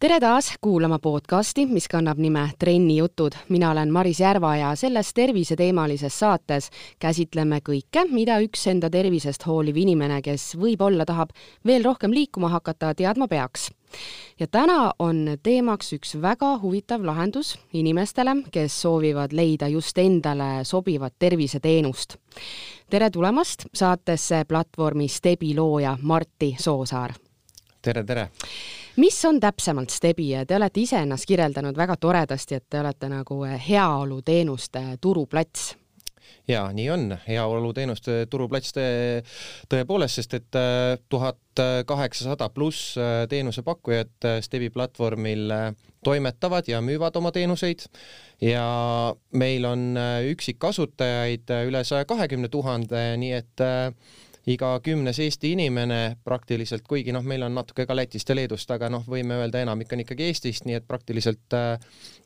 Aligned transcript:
tere 0.00 0.20
taas 0.20 0.52
kuulama 0.60 0.98
podcasti, 0.98 1.66
mis 1.66 1.88
kannab 1.88 2.18
nime 2.18 2.50
Trennijutud. 2.58 3.32
mina 3.48 3.70
olen 3.70 3.92
Maris 3.92 4.20
Järva 4.20 4.56
ja 4.56 4.74
selles 4.74 5.14
terviseteemalises 5.14 6.18
saates 6.18 6.70
käsitleme 6.98 7.60
kõike, 7.68 8.04
mida 8.10 8.36
üks 8.44 8.66
enda 8.66 8.90
tervisest 8.90 9.46
hooliv 9.46 9.76
inimene, 9.76 10.20
kes 10.22 10.56
võib-olla 10.60 11.04
tahab 11.04 11.32
veel 11.66 11.84
rohkem 11.84 12.12
liikuma 12.12 12.48
hakata, 12.48 12.94
teadma 12.94 13.28
peaks. 13.28 13.70
ja 14.40 14.46
täna 14.46 14.92
on 14.98 15.38
teemaks 15.42 15.92
üks 15.92 16.20
väga 16.20 16.58
huvitav 16.58 17.04
lahendus 17.04 17.58
inimestele, 17.72 18.36
kes 18.52 18.82
soovivad 18.82 19.32
leida 19.32 19.68
just 19.68 19.98
endale 19.98 20.64
sobivat 20.64 21.14
terviseteenust. 21.18 22.16
tere 22.90 23.10
tulemast 23.10 23.64
saatesse 23.74 24.44
platvormi 24.44 25.08
Stebi 25.08 25.54
looja 25.54 25.98
Martti 26.02 26.56
Soosaar. 26.58 27.14
tere, 27.82 28.04
tere 28.04 28.30
mis 28.96 29.24
on 29.24 29.40
täpsemalt 29.40 29.90
Stebi? 29.90 30.30
Te 30.46 30.56
olete 30.56 30.80
ise 30.80 31.00
ennast 31.04 31.26
kirjeldanud 31.28 31.76
väga 31.76 31.96
toredasti, 32.00 32.60
et 32.60 32.66
te 32.70 32.80
olete 32.80 33.08
nagu 33.12 33.42
heaoluteenuste 33.68 34.82
turuplats. 35.00 35.74
Ja 36.48 36.68
nii 36.72 36.90
on, 36.90 37.10
heaoluteenuste 37.26 38.26
turuplats 38.30 38.74
tõe, 38.74 39.22
tõepoolest, 39.70 40.20
sest 40.20 40.36
et 40.38 40.58
äh, 40.58 40.94
tuhat 41.08 41.62
kaheksasada 41.86 42.48
pluss 42.54 42.94
äh, 42.98 43.24
teenusepakkujat 43.30 44.28
Stebi 44.44 44.70
platvormil 44.70 45.50
toimetavad 46.06 46.68
ja 46.70 46.80
müüvad 46.84 47.16
oma 47.18 47.32
teenuseid. 47.34 47.86
Ja 48.40 48.66
meil 49.32 49.64
on 49.64 49.96
üksikkasutajaid 50.30 51.50
üle 51.66 51.82
saja 51.88 52.04
kahekümne 52.06 52.48
tuhande, 52.52 53.08
nii 53.18 53.32
et 53.32 53.64
iga 54.46 54.68
kümnes 54.82 55.18
Eesti 55.22 55.50
inimene 55.56 56.16
praktiliselt, 56.24 56.84
kuigi 56.86 57.12
noh, 57.14 57.24
meil 57.26 57.42
on 57.42 57.56
natuke 57.56 57.86
ka 57.86 57.96
Lätist 57.96 58.28
ja 58.30 58.36
Leedust, 58.38 58.70
aga 58.70 58.88
noh, 58.92 59.02
võime 59.08 59.40
öelda, 59.40 59.62
enamik 59.64 59.90
on 59.92 60.04
ikkagi 60.04 60.28
Eestist, 60.30 60.66
nii 60.68 60.78
et 60.78 60.86
praktiliselt 60.86 61.56
äh, 61.56 61.82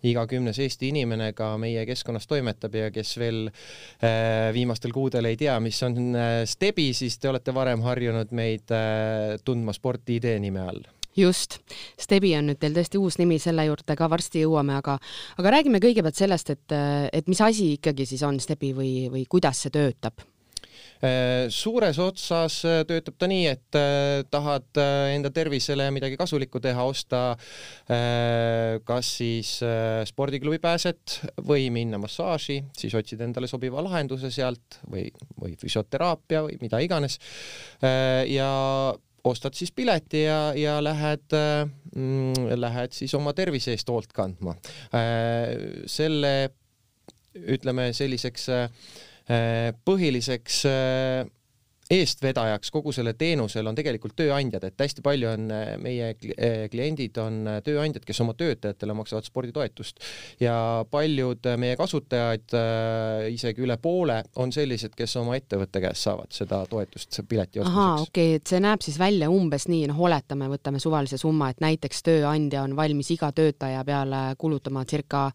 iga 0.07 0.27
kümnes 0.29 0.61
Eesti 0.61 0.91
inimene 0.93 1.33
ka 1.37 1.55
meie 1.61 1.87
keskkonnas 1.89 2.29
toimetab 2.29 2.77
ja 2.77 2.91
kes 2.93 3.17
veel 3.21 3.47
äh, 3.49 4.51
viimastel 4.57 4.93
kuudel 4.93 5.31
ei 5.31 5.39
tea, 5.41 5.57
mis 5.65 5.81
on 5.87 6.01
äh, 6.13 6.31
Stebi, 6.49 6.91
siis 6.97 7.17
te 7.19 7.31
olete 7.33 7.55
varem 7.57 7.85
harjunud 7.87 8.35
meid 8.37 8.73
äh, 8.75 9.39
tundma 9.45 9.73
Sport-ID 9.77 10.35
nime 10.45 10.65
all. 10.67 10.85
Just, 11.17 11.57
Stebi 11.99 12.31
on 12.39 12.53
nüüd 12.53 12.61
teil 12.61 12.77
tõesti 12.77 13.01
uus 13.01 13.17
nimi, 13.19 13.41
selle 13.43 13.65
juurde 13.67 13.97
ka 13.99 14.07
varsti 14.13 14.45
jõuame, 14.45 14.77
aga 14.79 14.95
aga 15.41 15.55
räägime 15.57 15.81
kõigepealt 15.83 16.21
sellest, 16.21 16.53
et, 16.55 16.77
et 17.17 17.33
mis 17.33 17.41
asi 17.43 17.73
ikkagi 17.79 18.07
siis 18.07 18.23
on 18.29 18.39
Stebi 18.41 18.71
või, 18.77 18.93
või 19.11 19.25
kuidas 19.29 19.65
see 19.65 19.75
töötab 19.75 20.23
suures 21.49 21.99
otsas 22.03 22.59
äh, 22.69 22.83
töötab 22.89 23.17
ta 23.21 23.29
nii, 23.31 23.47
et 23.49 23.79
äh, 23.79 24.21
tahad 24.31 24.81
enda 25.15 25.31
tervisele 25.33 25.87
midagi 25.95 26.19
kasulikku 26.21 26.61
teha, 26.61 26.85
osta 26.85 27.21
kas 28.87 29.09
siis 29.19 29.51
spordiklubi 30.09 30.61
pääset 30.63 31.17
või 31.47 31.69
minna 31.75 31.99
massaaži, 32.01 32.61
siis 32.77 32.95
otsid 32.97 33.21
endale 33.25 33.49
sobiva 33.51 33.83
lahenduse 33.85 34.31
sealt 34.35 34.79
või, 34.91 35.09
või 35.41 35.57
füsioteraapia 35.61 36.45
või 36.47 36.59
mida 36.63 36.81
iganes. 36.85 37.19
ja 38.31 38.51
ostad 39.25 39.59
siis 39.59 39.73
pileti 39.73 40.25
ja, 40.25 40.39
ja 40.57 40.79
lähed 40.85 41.35
mm,, 41.35 42.55
lähed 42.61 42.97
siis 42.97 43.15
oma 43.19 43.35
tervise 43.37 43.75
eest 43.75 43.91
hoolt 43.91 44.13
kandma. 44.17 44.55
selle 45.87 46.35
ütleme 47.35 47.91
selliseks 47.97 48.49
äh, 48.55 48.69
Äh, 48.71 49.10
põhiliseks 49.85 50.65
äh, 50.67 51.29
eestvedajaks 51.91 52.71
kogu 52.71 52.93
selle 52.95 53.17
teenusel 53.19 53.67
on 53.67 53.75
tegelikult 53.75 54.15
tööandjad, 54.19 54.63
et 54.69 54.83
hästi 54.83 55.03
palju 55.03 55.29
on 55.31 55.49
äh, 55.55 55.73
meie 55.83 56.13
kliendid 56.71 57.19
on 57.23 57.41
tööandjad, 57.67 58.05
kes 58.07 58.21
oma 58.23 58.35
töötajatele 58.39 58.95
maksavad 58.99 59.27
sporditoetust 59.27 60.03
ja 60.43 60.55
paljud 60.91 61.47
meie 61.61 61.79
kasutajad, 61.79 62.55
isegi 63.31 63.65
üle 63.65 63.77
poole, 63.83 64.21
on 64.43 64.55
sellised, 64.55 64.95
kes 64.99 65.17
oma 65.21 65.35
ettevõtte 65.39 65.83
käest 65.83 66.07
saavad 66.07 66.31
seda 66.35 66.63
toetust 66.71 67.23
pileti 67.29 67.63
ostmiseks. 67.63 67.75
ahaa, 67.75 68.07
okei 68.07 68.31
okay,, 68.35 68.39
et 68.41 68.55
see 68.55 68.63
näeb 68.63 68.87
siis 68.87 68.99
välja 69.01 69.31
umbes 69.31 69.67
nii, 69.71 69.89
noh, 69.91 70.07
oletame, 70.07 70.51
võtame 70.53 70.83
suvalise 70.83 71.19
summa, 71.21 71.51
et 71.51 71.63
näiteks 71.63 72.07
tööandja 72.07 72.63
on 72.67 72.79
valmis 72.79 73.11
iga 73.15 73.33
töötaja 73.35 73.83
peale 73.87 74.25
kulutama 74.39 74.87
circa 74.87 75.29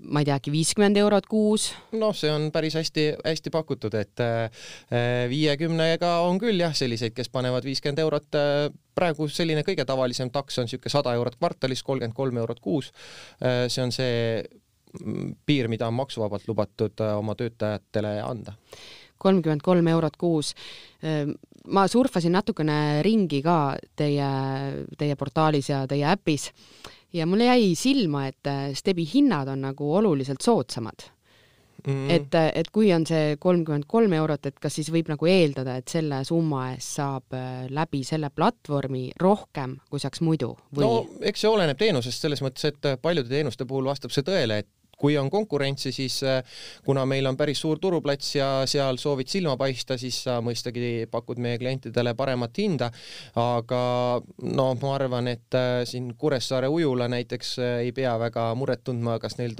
ma 0.00 0.22
ei 0.22 0.26
tea, 0.26 0.36
äkki 0.40 0.52
viiskümmend 0.52 0.98
eurot 1.00 1.26
kuus? 1.30 1.68
noh, 1.98 2.14
see 2.16 2.30
on 2.32 2.48
päris 2.54 2.76
hästi-hästi 2.78 3.52
pakutud, 3.54 3.94
et 3.98 4.22
äh, 4.24 4.64
viiekümnega 5.30 6.14
on 6.26 6.40
küll 6.42 6.60
jah, 6.62 6.74
selliseid, 6.76 7.14
kes 7.16 7.30
panevad 7.32 7.66
viiskümmend 7.66 8.02
eurot. 8.02 8.30
Äh, 8.38 8.64
praegu 8.96 9.28
selline 9.32 9.62
kõige 9.66 9.86
tavalisem 9.88 10.32
taks 10.32 10.58
on 10.60 10.68
niisugune 10.68 10.92
sada 10.92 11.14
eurot 11.16 11.38
kvartalis, 11.38 11.84
kolmkümmend 11.86 12.16
kolm 12.16 12.40
eurot 12.42 12.60
kuus. 12.64 12.90
Äh, 13.44 13.66
see 13.72 13.84
on 13.84 13.94
see 13.94 14.16
mm, 14.40 15.36
piir, 15.46 15.70
mida 15.72 15.88
on 15.88 15.96
maksuvabalt 16.00 16.48
lubatud 16.50 17.04
oma 17.12 17.36
töötajatele 17.38 18.18
anda 18.24 18.56
kolmkümmend 19.22 19.62
kolm 19.62 19.86
eurot 19.86 20.16
kuus. 20.18 20.48
ma 21.70 21.84
surfasin 21.86 22.32
natukene 22.34 23.04
ringi 23.06 23.38
ka 23.42 23.76
teie, 23.94 24.30
teie 24.98 25.14
portaalis 25.14 25.68
ja 25.70 25.84
teie 25.86 26.08
äpis 26.10 26.48
ja 27.12 27.26
mulle 27.26 27.50
jäi 27.50 27.72
silma, 27.78 28.26
et 28.30 28.46
äh, 28.48 28.70
Stebi 28.74 29.06
hinnad 29.14 29.50
on 29.52 29.66
nagu 29.68 29.94
oluliselt 29.96 30.40
soodsamad 30.40 31.06
mm.. 31.86 32.10
et, 32.10 32.34
äh, 32.34 32.50
et 32.54 32.70
kui 32.72 32.92
on 32.94 33.06
see 33.08 33.36
kolmkümmend 33.40 33.86
kolm 33.90 34.12
eurot, 34.16 34.46
et 34.48 34.60
kas 34.62 34.78
siis 34.78 34.90
võib 34.94 35.10
nagu 35.12 35.28
eeldada, 35.28 35.78
et 35.80 35.92
selle 35.92 36.22
summa 36.28 36.68
eest 36.72 36.98
saab 37.00 37.36
äh, 37.36 37.64
läbi 37.70 38.02
selle 38.06 38.32
platvormi 38.34 39.10
rohkem, 39.20 39.78
kui 39.90 40.02
saaks 40.02 40.22
muidu 40.24 40.54
või? 40.70 40.86
no 40.86 41.24
eks 41.28 41.44
see 41.44 41.52
oleneb 41.52 41.80
teenusest 41.80 42.24
selles 42.26 42.44
mõttes, 42.44 42.70
et 42.72 42.92
paljude 43.02 43.32
teenuste 43.32 43.68
puhul 43.68 43.90
vastab 43.90 44.14
see 44.14 44.26
tõele, 44.26 44.62
et 44.64 44.70
kui 45.02 45.18
on 45.18 45.30
konkurentsi, 45.30 45.90
siis 45.92 46.20
äh, 46.22 46.42
kuna 46.86 47.02
meil 47.06 47.26
on 47.26 47.36
päris 47.36 47.60
suur 47.64 47.80
turuplats 47.82 48.36
ja 48.36 48.48
seal 48.70 49.00
soovid 49.02 49.30
silma 49.30 49.56
paista, 49.58 49.96
siis 49.98 50.20
sa 50.28 50.38
mõistagi 50.44 51.08
pakud 51.10 51.40
meie 51.42 51.58
klientidele 51.58 52.14
paremat 52.18 52.60
hinda, 52.62 52.90
aga 53.42 53.82
no 54.46 54.66
ma 54.78 54.92
arvan, 54.94 55.32
et 55.32 55.58
äh, 55.58 55.82
siin 55.88 56.12
Kuressaare 56.18 56.70
ujula 56.70 57.08
näiteks 57.10 57.54
äh, 57.58 57.72
ei 57.88 57.90
pea 57.96 58.14
väga 58.20 58.46
muret 58.58 58.84
tundma, 58.86 59.18
kas 59.22 59.38
neil, 59.40 59.56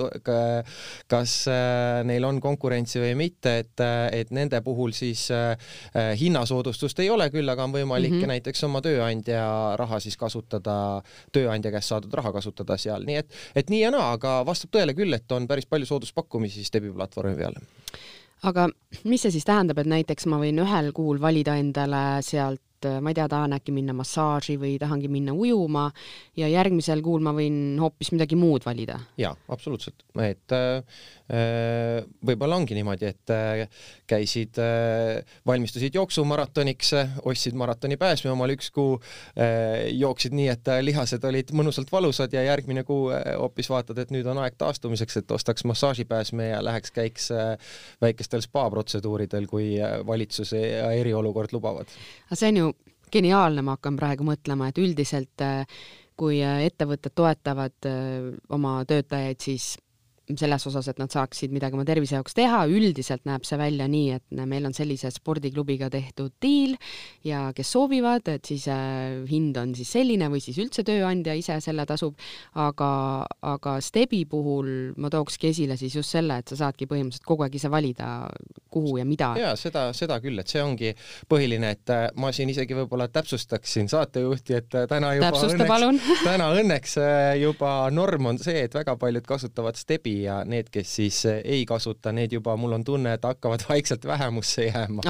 kas 1.10 1.34
neil 2.06 2.24
on 2.28 2.38
konkurentsi 2.42 3.02
või 3.02 3.16
mitte, 3.24 3.56
et, 3.64 3.82
et 4.14 4.30
nende 4.34 4.60
puhul 4.62 4.92
siis 4.94 5.24
hinnasoodustust 6.18 7.00
ei 7.02 7.10
ole, 7.10 7.28
küll 7.34 7.48
aga 7.48 7.64
on 7.66 7.74
võimalik 7.74 8.12
mm 8.12 8.20
-hmm. 8.20 8.32
näiteks 8.34 8.64
oma 8.68 8.82
tööandja 8.84 9.42
raha 9.78 9.98
siis 10.00 10.16
kasutada, 10.20 11.02
tööandja 11.32 11.72
käest 11.74 11.92
saadud 11.92 12.14
raha 12.14 12.32
kasutada 12.32 12.76
seal, 12.78 13.06
nii 13.08 13.18
et, 13.22 13.38
et 13.56 13.70
nii 13.70 13.82
ja 13.82 13.90
naa, 13.94 14.12
aga 14.16 14.38
vastab 14.46 14.72
tõele 14.76 14.94
küll, 14.94 15.12
et 15.14 15.31
on 15.36 15.48
päris 15.50 15.66
palju 15.66 15.88
sooduspakkumisi 15.88 16.64
Stebi 16.64 16.92
platvormi 16.92 17.36
peal. 17.38 17.56
Aga 18.48 18.66
mis 19.06 19.22
see 19.22 19.34
siis 19.34 19.46
tähendab, 19.46 19.78
et 19.78 19.90
näiteks 19.90 20.26
ma 20.30 20.40
võin 20.42 20.58
ühel 20.64 20.90
kuul 20.96 21.20
valida 21.22 21.54
endale 21.60 22.22
sealt 22.26 22.62
ma 23.00 23.12
ei 23.12 23.18
tea, 23.18 23.28
tahan 23.28 23.56
äkki 23.58 23.74
minna 23.74 23.94
massaaži 23.96 24.58
või 24.60 24.76
tahangi 24.80 25.10
minna 25.12 25.34
ujuma 25.34 25.88
ja 26.38 26.48
järgmisel 26.50 27.02
kuul 27.04 27.24
ma 27.24 27.34
võin 27.36 27.78
hoopis 27.80 28.12
midagi 28.14 28.38
muud 28.38 28.66
valida? 28.66 28.98
jaa, 29.20 29.34
absoluutselt, 29.52 30.04
et 30.22 30.56
äh, 30.56 30.82
Äh, 31.32 32.02
võib-olla 32.20 32.58
ongi 32.60 32.76
niimoodi, 32.76 33.08
et 33.08 33.30
äh, 33.32 33.62
käisid, 34.10 34.58
äh, 34.60 35.22
valmistusid 35.48 35.94
jooksumaratoniks, 35.96 36.90
ostsid 37.24 37.56
maratoni 37.56 37.96
pääsme 37.96 38.28
omal 38.34 38.52
üks 38.52 38.68
kuu, 38.74 38.98
jooksid 39.96 40.34
nii, 40.36 40.48
et 40.52 40.68
lihased 40.84 41.24
olid 41.24 41.54
mõnusalt 41.56 41.88
valusad 41.92 42.34
ja 42.36 42.42
järgmine 42.44 42.84
kuu 42.84 43.08
hoopis 43.40 43.70
vaatad, 43.72 44.02
et 44.02 44.12
nüüd 44.12 44.28
on 44.28 44.42
aeg 44.42 44.58
taastumiseks, 44.60 45.22
et 45.22 45.32
ostaks 45.32 45.64
massaažipääsme 45.68 46.50
ja 46.50 46.60
läheks 46.64 46.92
käiks 46.92 47.30
väikestel 48.02 48.44
spa 48.44 48.66
protseduuridel, 48.74 49.48
kui 49.48 49.78
valitsus 50.06 50.52
ja 50.56 50.90
eriolukord 50.92 51.56
lubavad. 51.56 51.88
aga 52.28 52.38
see 52.38 52.52
on 52.52 52.60
ju 52.60 52.71
geniaalne, 53.12 53.62
ma 53.62 53.76
hakkan 53.76 53.96
praegu 53.98 54.26
mõtlema, 54.26 54.70
et 54.70 54.78
üldiselt 54.82 55.44
kui 56.16 56.40
ettevõtted 56.42 57.14
toetavad 57.16 57.88
oma 58.52 58.74
töötajaid, 58.88 59.40
siis 59.40 59.72
selles 60.30 60.66
osas, 60.70 60.86
et 60.88 61.00
nad 61.02 61.10
saaksid 61.10 61.52
midagi 61.54 61.74
oma 61.74 61.84
tervise 61.86 62.14
jaoks 62.14 62.36
teha, 62.36 62.62
üldiselt 62.70 63.24
näeb 63.26 63.46
see 63.46 63.58
välja 63.58 63.88
nii, 63.90 64.18
et 64.18 64.42
meil 64.46 64.68
on 64.68 64.74
sellise 64.76 65.10
spordiklubiga 65.10 65.88
tehtud 65.90 66.34
diil 66.42 66.76
ja 67.26 67.48
kes 67.56 67.72
soovivad, 67.74 68.28
et 68.30 68.46
siis 68.46 68.68
äh, 68.70 69.18
hind 69.28 69.58
on 69.58 69.74
siis 69.74 69.90
selline 69.96 70.28
või 70.32 70.42
siis 70.44 70.60
üldse 70.62 70.84
tööandja 70.86 71.34
ise 71.38 71.58
selle 71.64 71.86
tasub, 71.90 72.14
aga, 72.54 72.92
aga 73.54 73.76
Stebi 73.82 74.22
puhul 74.30 74.92
ma 75.02 75.10
tookski 75.12 75.50
esile 75.50 75.76
siis 75.80 75.96
just 75.98 76.14
selle, 76.14 76.38
et 76.38 76.54
sa 76.54 76.60
saadki 76.66 76.86
põhimõtteliselt 76.90 77.26
kogu 77.26 77.46
aeg 77.46 77.58
ise 77.58 77.72
valida, 77.72 78.12
kuhu 78.72 79.00
ja 79.00 79.06
mida. 79.08 79.32
jaa, 79.42 79.56
seda, 79.58 79.88
seda 79.96 80.20
küll, 80.22 80.38
et 80.38 80.54
see 80.54 80.62
ongi 80.62 80.94
põhiline, 81.30 81.74
et 81.74 81.94
äh, 81.94 82.06
ma 82.14 82.30
siin 82.34 82.54
isegi 82.54 82.78
võib-olla 82.78 83.10
täpsustaksin 83.10 83.90
saatejuhti, 83.90 84.58
et 84.62 84.78
äh, 84.78 84.86
täna 84.90 85.16
juba 85.18 85.32
Täpsusta, 85.32 85.66
õnneks, 85.66 86.24
täna 86.30 86.48
õnneks 86.62 86.96
juba 87.42 87.74
norm 87.90 88.30
on 88.30 88.38
see, 88.42 88.68
et 88.68 88.74
väga 88.78 88.94
paljud 89.00 89.26
kasutavad 89.26 89.78
Stebi 89.78 90.11
läbi 90.12 90.24
ja 90.24 90.42
need, 90.44 90.68
kes 90.72 90.96
siis 90.96 91.24
eh, 91.26 91.40
ei 91.44 91.64
kasuta, 91.66 92.12
need 92.12 92.32
juba, 92.32 92.56
mul 92.56 92.72
on 92.72 92.84
tunne, 92.84 93.14
et 93.14 93.24
hakkavad 93.24 93.62
vaikselt 93.72 94.04
vähemusse 94.04 94.66
jääma. 94.66 95.02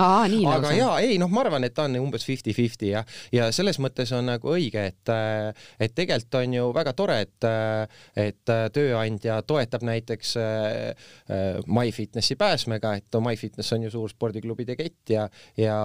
aga 0.54 0.72
jaa, 0.72 0.99
ei 1.00 1.19
noh, 1.19 1.31
ma 1.31 1.43
arvan, 1.43 1.64
et 1.64 1.75
ta 1.75 1.87
on 1.88 1.96
umbes 2.00 2.25
fifty-fifty 2.26 2.93
ja, 2.93 3.04
ja 3.32 3.50
selles 3.52 3.78
mõttes 3.82 4.12
on 4.14 4.26
nagu 4.26 4.52
õige, 4.52 4.87
et 4.93 5.12
eh, 5.12 5.52
et 5.81 5.94
tegelikult 5.94 6.40
on 6.43 6.54
ju 6.54 6.69
väga 6.75 6.93
tore, 6.96 7.20
et 7.26 7.49
eh, 7.49 8.28
et 8.28 8.52
tööandja 8.72 9.40
toetab 9.46 9.82
näiteks 9.87 10.34
MyFitnessi 11.66 12.37
pääsmega, 12.38 12.94
et 12.99 13.19
MyFitness 13.20 13.72
on 13.75 13.87
ju 13.87 13.93
suur 13.93 14.10
spordiklubide 14.12 14.76
kett 14.76 15.12
ja 15.14 15.26
ja 15.58 15.76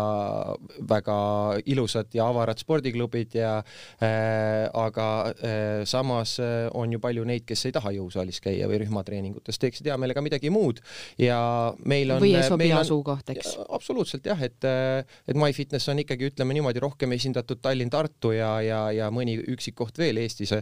väga 0.89 1.17
ilusad 1.65 2.13
ja 2.15 2.27
avarad 2.29 2.59
spordiklubid 2.59 3.35
ja 3.37 3.57
äh, 4.01 4.67
aga 4.73 5.07
äh, 5.31 5.85
samas 5.85 6.37
on 6.73 6.91
ju 6.91 6.99
palju 6.99 7.25
neid, 7.27 7.45
kes 7.47 7.67
ei 7.67 7.75
taha 7.75 7.93
jõusaalis 7.95 8.41
käia 8.43 8.67
või 8.69 8.81
rühmad 8.83 9.06
treeningutes, 9.07 9.59
teeksid 9.61 9.89
hea 9.89 9.97
meelega 9.99 10.23
midagi 10.25 10.51
muud 10.53 10.81
ja 11.21 11.39
meil 11.87 12.11
on 12.15 12.23
või 12.23 12.35
ei 12.35 12.45
sobi 12.47 12.69
asukoht, 12.75 13.33
eks? 13.33 13.55
absoluutselt 13.67 14.27
jah, 14.27 14.41
et 14.43 14.67
et 14.67 15.37
MyFitness 15.37 15.91
on 15.91 16.01
ikkagi, 16.03 16.31
ütleme 16.31 16.55
niimoodi, 16.57 16.81
rohkem 16.83 17.13
esindatud 17.15 17.61
Tallinn-Tartu 17.63 18.33
ja, 18.35 18.51
ja, 18.63 18.81
ja 18.95 19.09
mõni 19.13 19.37
üksik 19.53 19.77
koht 19.77 19.99
veel 19.99 20.19
Eestis, 20.21 20.53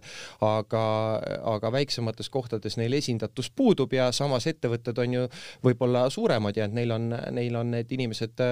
aga, 0.45 0.83
aga 1.55 1.71
väiksemates 1.75 2.29
kohtades 2.33 2.77
neil 2.79 2.95
esindatus 2.97 3.51
puudub 3.55 3.93
ja 3.95 4.09
samas 4.15 4.47
ettevõtted 4.51 4.99
on 5.03 5.17
ju 5.17 5.25
võib-olla 5.65 6.05
suuremad 6.13 6.57
ja 6.57 6.67
et 6.69 6.75
neil 6.75 6.93
on, 6.95 7.09
neil 7.35 7.59
on 7.59 7.73
need 7.75 7.91
inimesed, 7.95 8.43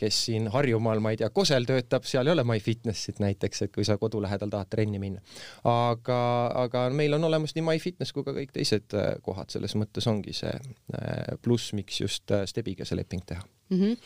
kes 0.00 0.22
siin 0.26 0.50
Harjumaal, 0.52 1.02
ma 1.02 1.14
ei 1.14 1.20
tea, 1.20 1.30
Kosel 1.34 1.68
töötab, 1.68 2.06
seal 2.08 2.28
ei 2.28 2.34
ole 2.34 2.44
MyFitnessit 2.46 3.20
näiteks, 3.22 3.66
et 3.66 3.74
kui 3.74 3.86
sa 3.86 3.98
kodu 4.00 4.22
lähedal 4.22 4.52
tahad 4.52 4.70
trenni 4.70 5.00
minna. 5.02 5.22
aga, 5.68 6.20
aga 6.64 6.86
meil 6.94 7.14
on 7.16 7.24
olemas 7.30 7.54
nii 7.56 7.66
MyFitness 7.66 8.14
kui 8.16 8.26
ka 8.26 8.34
kõik 8.36 8.54
teised 8.54 8.89
kohad, 9.22 9.50
selles 9.52 9.74
mõttes 9.78 10.06
ongi 10.10 10.34
see 10.36 10.52
äh, 10.52 11.36
pluss, 11.42 11.72
miks 11.76 12.00
just 12.00 12.30
äh, 12.34 12.46
Stebiga 12.50 12.86
see 12.88 12.98
leping 12.98 13.22
teha 13.26 13.42
mm. 13.42 13.80
-hmm. 13.80 13.96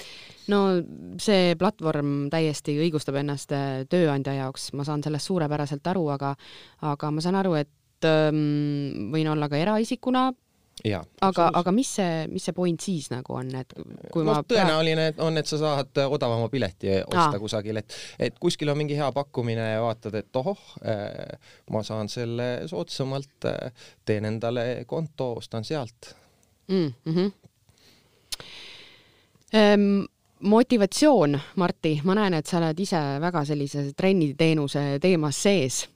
no 0.48 0.60
see 1.20 1.54
platvorm 1.58 2.28
täiesti 2.30 2.76
õigustab 2.80 3.20
ennast 3.20 3.52
tööandja 3.90 4.34
jaoks, 4.34 4.72
ma 4.72 4.84
saan 4.84 5.02
sellest 5.02 5.26
suurepäraselt 5.26 5.86
aru, 5.86 6.08
aga 6.08 6.34
aga 6.82 7.10
ma 7.10 7.20
saan 7.20 7.40
aru, 7.40 7.54
et 7.54 8.08
ähm, 8.08 9.10
võin 9.12 9.28
olla 9.28 9.48
ka 9.48 9.56
eraisikuna 9.56 10.32
aga, 11.20 11.48
aga 11.54 11.72
mis 11.72 11.88
see, 11.96 12.24
mis 12.32 12.44
see 12.44 12.54
point 12.56 12.80
siis 12.82 13.06
nagu 13.12 13.36
on, 13.38 13.50
et 13.56 13.74
kui 14.12 14.24
no, 14.24 14.32
ma 14.32 14.40
tõenäoline 14.48 15.06
on, 15.24 15.38
et 15.40 15.48
sa 15.48 15.58
saad 15.60 16.00
odavama 16.04 16.48
pileti 16.52 16.90
osta 17.00 17.28
Aa. 17.30 17.40
kusagil, 17.40 17.80
et, 17.80 17.96
et 18.28 18.38
kuskil 18.42 18.72
on 18.72 18.80
mingi 18.80 18.96
hea 18.98 19.10
pakkumine 19.14 19.68
ja 19.74 19.84
vaatad, 19.84 20.18
et 20.20 20.40
ohoh 20.40 20.60
äh,, 20.82 21.38
ma 21.72 21.84
saan 21.86 22.10
selle 22.12 22.48
soodsamalt 22.70 23.48
äh,, 23.50 23.86
teen 24.04 24.26
endale 24.28 24.84
konto, 24.90 25.34
ostan 25.40 25.64
sealt 25.64 26.14
mm. 26.68 26.92
-hmm. 27.06 27.32
Ehm, 29.54 30.02
motivatsioon, 30.40 31.38
Marti, 31.56 32.00
ma 32.04 32.14
näen, 32.18 32.34
et 32.34 32.46
sa 32.46 32.58
oled 32.58 32.80
ise 32.82 32.98
väga 33.22 33.44
sellise 33.44 33.92
trenniteenuse 33.96 34.98
teemas 35.00 35.42
sees. 35.42 35.88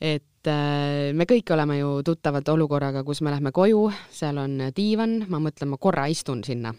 et 0.00 0.22
Äh, 0.22 0.35
me 0.46 1.26
kõik 1.28 1.50
oleme 1.54 1.78
ju 1.78 1.90
tuttavad 2.06 2.48
olukorraga, 2.48 3.04
kus 3.06 3.22
me 3.22 3.32
lähme 3.34 3.52
koju, 3.54 3.86
seal 4.12 4.38
on 4.42 4.68
diivan, 4.76 5.22
ma 5.32 5.40
mõtlen, 5.42 5.70
ma 5.72 5.78
korra 5.80 6.06
istun 6.12 6.44
sinna. 6.44 6.74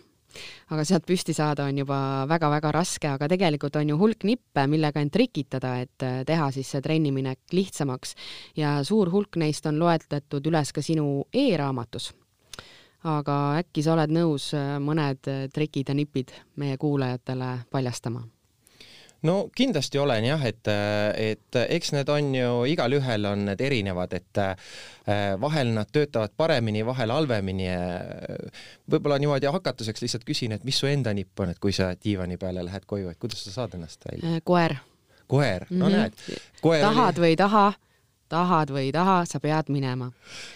aga 0.69 0.83
sealt 0.85 1.05
püsti 1.07 1.33
saada 1.33 1.65
on 1.65 1.77
juba 1.79 2.27
väga-väga 2.29 2.71
raske, 2.75 3.07
aga 3.09 3.27
tegelikult 3.31 3.75
on 3.79 3.89
ju 3.89 3.97
hulk 3.97 4.23
nippe, 4.27 4.67
millega 4.67 5.01
end 5.01 5.11
trikitada, 5.11 5.79
et 5.81 6.03
äh, 6.03 6.21
teha 6.27 6.51
siis 6.51 6.69
see 6.69 6.81
trenniminek 6.81 7.39
lihtsamaks 7.51 8.13
ja 8.55 8.83
suur 8.83 9.09
hulk 9.09 9.39
neist 9.41 9.65
on 9.65 9.79
loetletud 9.79 10.45
üles 10.45 10.71
ka 10.71 10.81
sinu 10.81 11.25
e-raamatus 11.33 12.11
aga 13.07 13.57
äkki 13.63 13.83
sa 13.83 13.95
oled 13.95 14.13
nõus 14.13 14.51
äh, 14.53 14.77
mõned 14.83 15.25
trikid 15.53 15.89
ja 15.89 15.95
nipid 15.95 16.33
meie 16.55 16.77
kuulajatele 16.77 17.53
paljastama? 17.71 18.27
No 19.25 19.37
kindlasti 19.55 19.99
olen 19.99 20.25
jah, 20.27 20.43
et, 20.45 20.69
et 21.17 21.59
eks 21.63 21.93
need 21.95 22.09
on 22.13 22.29
ju, 22.35 22.51
igalühel 22.73 23.25
on 23.29 23.47
need 23.49 23.61
erinevad, 23.61 24.13
et 24.17 24.41
äh, 24.43 24.75
vahel 25.41 25.73
nad 25.75 25.89
töötavad 25.93 26.35
paremini, 26.37 26.85
vahel 26.85 27.13
halvemini. 27.15 27.71
võib-olla 28.91 29.17
niimoodi 29.21 29.49
hakatuseks 29.51 30.03
lihtsalt 30.03 30.27
küsin, 30.27 30.53
et 30.53 30.63
mis 30.67 30.77
su 30.77 30.89
enda 30.89 31.13
nipp 31.13 31.39
on, 31.39 31.55
et 31.55 31.59
kui 31.59 31.73
sa 31.73 31.93
diivani 31.95 32.37
peale 32.37 32.65
lähed 32.65 32.85
koju, 32.85 33.09
et 33.09 33.19
kuidas 33.19 33.43
sa 33.47 33.55
saad 33.61 33.75
ennast 33.79 34.05
välja? 34.11 34.35
Äh, 34.35 34.41
koer. 34.43 34.77
koer, 35.27 35.65
no 35.69 35.89
mm 35.89 35.93
-hmm. 35.93 35.97
näed. 35.97 36.81
tahad 36.81 37.17
oli... 37.17 37.25
või 37.25 37.35
ei 37.35 37.35
taha 37.35 37.73
tahad 38.29 38.71
või 38.73 38.87
ei 38.87 38.93
taha, 38.95 39.19
sa 39.29 39.39
pead 39.43 39.71
minema. 39.73 40.09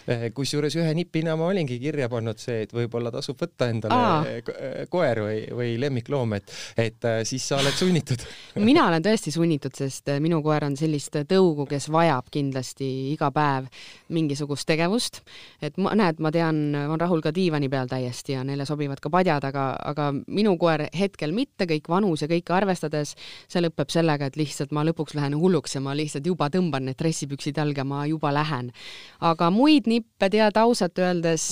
Eh, 0.06 0.28
kusjuures 0.34 0.76
ühe 0.80 0.94
nipina 0.96 1.36
ma 1.38 1.48
olingi 1.50 1.78
kirja 1.82 2.08
pannud 2.12 2.40
see, 2.40 2.62
et 2.66 2.74
võib-olla 2.74 3.12
tasub 3.14 3.38
võtta 3.40 3.68
endale 3.72 3.98
Aa. 3.98 4.22
Eh, 4.28 4.84
koer 4.92 5.22
või, 5.24 5.40
või 5.52 5.74
lemmikloom, 5.80 6.36
et, 6.38 6.52
et 6.76 7.08
eh, 7.08 7.22
siis 7.28 7.46
sa 7.48 7.60
oled 7.60 7.76
sunnitud 7.76 8.24
mina 8.70 8.86
olen 8.88 9.02
tõesti 9.04 9.32
sunnitud, 9.34 9.74
sest 9.76 10.10
minu 10.22 10.42
koer 10.44 10.66
on 10.66 10.76
sellist 10.78 11.16
tõugu, 11.28 11.66
kes 11.70 11.88
vajab 11.92 12.28
kindlasti 12.32 12.88
iga 13.12 13.30
päev 13.34 13.68
mingisugust 14.12 14.66
tegevust. 14.68 15.22
et 15.62 15.76
ma, 15.80 15.94
näed, 15.98 16.20
ma 16.22 16.32
tean, 16.34 16.62
on 16.74 17.00
Rahul 17.00 17.22
ka 17.24 17.32
diivani 17.34 17.68
peal 17.72 17.90
täiesti 17.90 18.36
ja 18.36 18.44
neile 18.46 18.66
sobivad 18.68 19.00
ka 19.02 19.10
padjad, 19.12 19.44
aga, 19.48 19.66
aga 19.92 20.10
minu 20.12 20.54
koer 20.60 20.86
hetkel 20.96 21.34
mitte, 21.36 21.66
kõik 21.70 21.88
vanus 21.88 22.24
ja 22.24 22.30
kõike 22.30 22.54
arvestades, 22.56 23.14
see 23.48 23.62
lõpeb 23.62 23.92
sellega, 23.92 24.28
et 24.28 24.38
lihtsalt 24.40 24.72
ma 24.72 24.84
lõpuks 24.86 25.16
lähen 25.18 25.36
hulluks 25.38 25.76
ja 25.76 25.82
ma 25.84 25.96
lihtsalt 25.96 26.26
juba 26.26 26.48
tõmban 26.52 26.88
need 26.88 27.00
dressipüksid 27.00 27.58
jalga, 27.62 27.86
ma 27.86 28.04
juba 28.10 28.34
lähen. 28.34 28.72
aga 29.20 29.50
muid 29.54 29.86
nippe 29.86 30.28
tead 30.30 30.58
ausalt 30.58 30.98
öeldes 30.98 31.46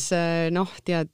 noh, 0.50 0.70
tead 0.84 1.10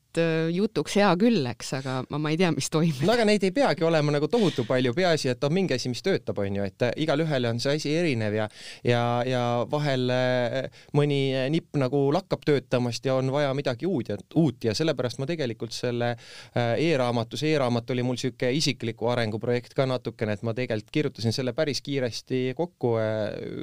jutuks 0.53 0.97
hea 1.01 1.11
küll, 1.21 1.45
eks, 1.51 1.73
aga 1.81 1.99
ma, 2.11 2.21
ma 2.23 2.33
ei 2.33 2.39
tea, 2.41 2.51
mis 2.55 2.69
toimub. 2.73 3.03
no 3.07 3.15
aga 3.15 3.27
neid 3.29 3.45
ei 3.47 3.53
peagi 3.55 3.85
olema 3.87 4.15
nagu 4.15 4.29
tohutu 4.31 4.65
palju, 4.69 4.93
peaasi, 4.97 5.31
et 5.33 5.45
on 5.47 5.55
mingi 5.55 5.77
asi, 5.77 5.91
mis 5.93 6.03
töötab, 6.05 6.39
on 6.43 6.59
ju, 6.59 6.67
et 6.67 6.87
äh, 6.87 6.95
igalühel 7.05 7.49
on 7.51 7.61
see 7.63 7.77
asi 7.79 7.95
erinev 7.97 8.37
ja 8.37 8.49
ja, 8.85 9.03
ja 9.27 9.43
vahel 9.71 10.11
äh, 10.13 10.57
mõni 10.97 11.21
nipp 11.53 11.77
nagu 11.81 12.07
lakkab 12.15 12.45
töötamast 12.47 13.07
ja 13.07 13.17
on 13.19 13.31
vaja 13.35 13.53
midagi 13.57 13.89
uut 13.89 14.11
ja 14.13 14.19
uut 14.39 14.65
ja 14.67 14.75
sellepärast 14.77 15.21
ma 15.23 15.29
tegelikult 15.29 15.75
selle 15.77 16.13
e-raamatus 16.55 17.43
e, 17.45 17.53
e-raamat 17.55 17.91
oli 17.95 18.05
mul 18.07 18.19
sihuke 18.21 18.51
isikliku 18.57 19.11
arenguprojekt 19.13 19.75
ka 19.77 19.87
natukene, 19.89 20.37
et 20.37 20.45
ma 20.47 20.55
tegelikult 20.57 20.93
kirjutasin 20.95 21.35
selle 21.35 21.55
päris 21.57 21.83
kiiresti 21.85 22.55
kokku 22.57 22.95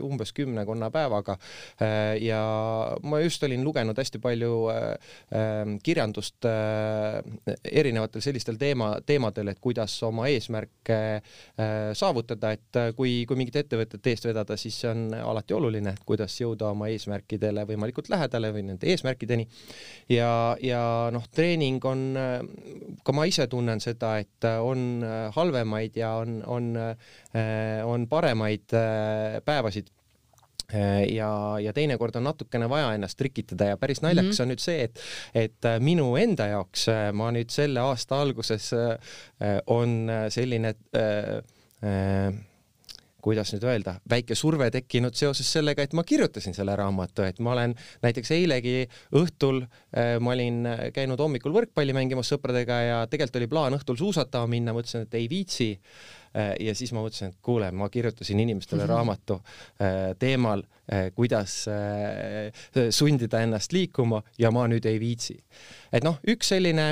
umbes 0.04 0.34
kümnekonna 0.36 0.90
päevaga. 0.94 1.38
ja 2.22 2.42
ma 3.04 3.20
just 3.24 3.44
olin 3.44 3.64
lugenud 3.64 3.98
hästi 3.98 4.20
palju 4.24 4.54
kirjandust 5.84 6.43
äh, 6.50 7.20
erinevatel 7.72 8.24
sellistel 8.24 8.58
teema, 8.62 8.94
teemadel, 9.06 9.52
et 9.54 9.62
kuidas 9.64 9.96
oma 10.08 10.28
eesmärke 10.32 10.98
äh, 10.98 11.72
saavutada, 11.98 12.54
et 12.56 12.80
äh, 12.80 12.92
kui, 12.98 13.24
kui 13.30 13.40
mingit 13.40 13.62
ettevõtet 13.64 14.12
eest 14.12 14.28
vedada, 14.28 14.58
siis 14.60 14.78
see 14.84 14.92
on 14.92 15.06
alati 15.18 15.56
oluline, 15.58 15.96
et 15.96 16.06
kuidas 16.08 16.36
jõuda 16.40 16.72
oma 16.74 16.90
eesmärkidele 16.94 17.66
võimalikult 17.70 18.12
lähedale 18.14 18.54
või 18.56 18.68
nende 18.70 18.90
eesmärkideni. 18.92 19.48
ja, 20.14 20.30
ja 20.62 20.84
noh, 21.14 21.26
treening 21.32 21.84
on, 21.90 22.06
ka 23.04 23.16
ma 23.16 23.26
ise 23.30 23.48
tunnen 23.52 23.82
seda, 23.84 24.18
et 24.24 24.48
on 24.62 25.04
halvemaid 25.36 25.98
ja 25.98 26.14
on, 26.22 26.40
on, 26.48 26.72
on 27.88 28.08
paremaid 28.12 28.74
päevasid 29.46 29.92
ja, 31.10 31.32
ja 31.62 31.74
teinekord 31.74 32.16
on 32.16 32.28
natukene 32.30 32.70
vaja 32.70 32.94
ennast 32.98 33.18
trikitada 33.20 33.74
ja 33.74 33.78
päris 33.78 34.02
naljakas 34.02 34.30
mm 34.30 34.38
-hmm. 34.38 34.42
on 34.42 34.54
nüüd 34.54 34.64
see, 34.64 34.84
et, 34.84 35.00
et 35.34 35.66
äh, 35.66 35.80
minu 35.80 36.16
enda 36.18 36.48
jaoks 36.48 36.88
äh, 36.90 37.12
ma 37.14 37.32
nüüd 37.32 37.52
selle 37.54 37.80
aasta 37.80 38.22
alguses 38.22 38.72
on 39.68 40.10
selline 40.30 40.76
äh, 40.96 41.38
äh, 41.84 42.34
kuidas 43.24 43.54
nüüd 43.54 43.64
öelda, 43.64 43.96
väike 44.10 44.36
surve 44.36 44.68
tekkinud 44.72 45.16
seoses 45.16 45.48
sellega, 45.48 45.84
et 45.86 45.94
ma 45.96 46.04
kirjutasin 46.04 46.56
selle 46.56 46.76
raamatu, 46.76 47.24
et 47.24 47.40
ma 47.40 47.54
olen 47.54 47.76
näiteks 48.04 48.34
eilegi 48.36 48.84
õhtul 49.16 49.62
äh, 49.64 50.18
ma 50.20 50.34
olin 50.36 50.68
käinud 50.96 51.22
hommikul 51.24 51.56
võrkpalli 51.56 51.96
mängimas 51.96 52.34
sõpradega 52.34 52.80
ja 52.84 52.98
tegelikult 53.08 53.40
oli 53.40 53.52
plaan 53.52 53.78
õhtul 53.80 54.00
suusatama 54.00 54.52
minna, 54.52 54.76
mõtlesin, 54.76 55.08
et 55.08 55.16
ei 55.20 55.30
viitsi 55.32 55.70
ja 56.34 56.76
siis 56.76 56.94
ma 56.96 57.04
mõtlesin, 57.04 57.34
et 57.34 57.38
kuule, 57.46 57.72
ma 57.72 57.90
kirjutasin 57.94 58.40
inimestele 58.40 58.88
raamatu 58.94 59.40
teemal, 60.20 60.64
kuidas 61.16 61.66
sundida 62.92 63.40
ennast 63.44 63.72
liikuma 63.72 64.20
ja 64.40 64.52
ma 64.52 64.66
nüüd 64.68 64.86
ei 64.90 65.00
viitsi. 65.00 65.38
et 65.94 66.04
noh, 66.04 66.18
üks 66.28 66.50
selline, 66.52 66.88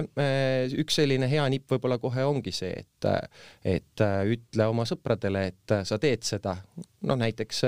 üks 0.79 0.95
selline 1.01 1.27
hea 1.27 1.43
nipp 1.51 1.71
võib-olla 1.73 1.97
kohe 1.99 2.23
ongi 2.23 2.53
see, 2.55 2.71
et, 2.85 3.07
et 3.65 4.03
ütle 4.31 4.67
oma 4.71 4.85
sõpradele, 4.87 5.43
et 5.51 5.75
sa 5.83 5.99
teed 5.99 6.23
seda. 6.23 6.55
noh, 7.01 7.17
näiteks 7.17 7.63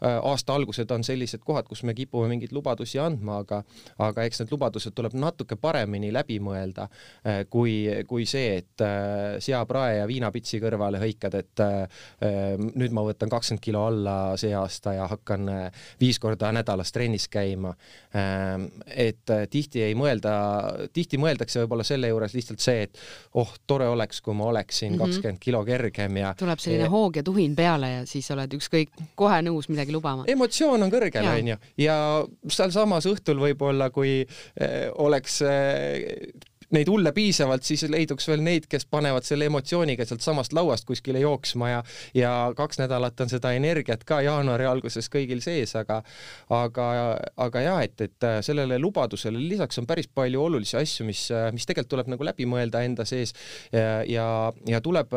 aasta 0.00 0.54
algused 0.56 0.90
on 0.90 1.04
sellised 1.04 1.44
kohad, 1.44 1.68
kus 1.68 1.84
me 1.84 1.94
kipume 1.94 2.30
mingeid 2.32 2.54
lubadusi 2.56 2.98
andma, 2.98 3.42
aga, 3.44 3.60
aga 4.00 4.24
eks 4.24 4.40
need 4.42 4.54
lubadused 4.54 4.96
tuleb 4.96 5.14
natuke 5.14 5.58
paremini 5.60 6.10
läbi 6.12 6.40
mõelda 6.42 6.88
kui, 7.52 7.84
kui 8.08 8.26
see, 8.26 8.56
et 8.62 8.86
seaprae 9.44 10.00
ja 10.00 10.08
viinapitsi 10.08 10.62
kõrvale 10.62 10.98
hõikad, 11.02 11.36
et 11.38 11.64
nüüd 12.74 12.96
ma 12.96 13.04
võtan 13.06 13.30
kakskümmend 13.30 13.62
kilo 13.64 13.84
alla 13.90 14.16
see 14.40 14.54
aasta 14.56 14.96
ja 14.96 15.06
hakkan 15.10 15.59
viis 16.00 16.18
korda 16.18 16.52
nädalas 16.52 16.92
trennis 16.92 17.28
käima. 17.28 17.74
et 18.86 19.30
tihti 19.50 19.82
ei 19.82 19.94
mõelda, 19.94 20.32
tihti 20.92 21.18
mõeldakse 21.18 21.62
võib-olla 21.62 21.84
selle 21.86 22.08
juures 22.10 22.34
lihtsalt 22.34 22.60
see, 22.60 22.82
et 22.88 22.98
oh, 23.38 23.52
tore 23.66 23.86
oleks, 23.88 24.20
kui 24.20 24.34
ma 24.34 24.48
oleksin 24.50 24.92
mhm. 24.92 24.98
kakskümmend 24.98 25.32
mm 25.32 25.36
-hmm. 25.36 25.44
kilo 25.44 25.64
kergem 25.64 26.16
ja 26.16 26.34
tuleb 26.38 26.58
selline 26.58 26.84
ja, 26.88 26.90
hoog 26.90 27.16
ja 27.16 27.22
tuhin 27.22 27.56
peale 27.56 27.92
ja 27.92 28.06
siis 28.06 28.30
oled 28.30 28.54
ükskõik, 28.58 28.92
kohe 29.14 29.40
nõus 29.42 29.68
midagi 29.68 29.92
lubama. 29.92 30.24
emotsioon 30.26 30.82
on 30.82 30.92
kõrgel, 30.92 31.26
onju, 31.34 31.56
ja 31.78 31.96
sealsamas 32.48 33.06
õhtul 33.06 33.40
võib-olla, 33.40 33.90
kui 33.94 34.20
eh, 34.20 34.88
oleks 34.98 35.40
eh, 35.42 36.30
neid 36.74 36.90
hulle 36.90 37.12
piisavalt, 37.16 37.64
siis 37.66 37.84
leiduks 37.90 38.28
veel 38.30 38.42
neid, 38.44 38.66
kes 38.70 38.86
panevad 38.90 39.26
selle 39.26 39.48
emotsiooniga 39.50 40.06
sealtsamast 40.06 40.54
lauast 40.56 40.86
kuskile 40.88 41.22
jooksma 41.22 41.70
ja 41.70 41.82
ja 42.14 42.32
kaks 42.56 42.80
nädalat 42.82 43.20
on 43.20 43.32
seda 43.32 43.52
energiat 43.56 44.04
ka 44.08 44.20
jaanuari 44.24 44.66
alguses 44.68 45.10
kõigil 45.12 45.42
sees, 45.44 45.74
aga 45.78 46.00
aga, 46.54 46.88
aga 47.36 47.64
jah, 47.64 47.82
et, 47.84 48.00
et 48.06 48.28
sellele 48.46 48.78
lubadusele 48.78 49.38
lisaks 49.40 49.80
on 49.82 49.88
päris 49.90 50.08
palju 50.14 50.42
olulisi 50.42 50.76
asju, 50.80 51.06
mis, 51.08 51.28
mis 51.54 51.66
tegelikult 51.66 51.94
tuleb 51.96 52.12
nagu 52.14 52.26
läbi 52.26 52.46
mõelda 52.48 52.84
enda 52.86 53.06
sees 53.08 53.34
ja, 53.72 54.02
ja, 54.06 54.26
ja 54.68 54.80
tuleb 54.84 55.14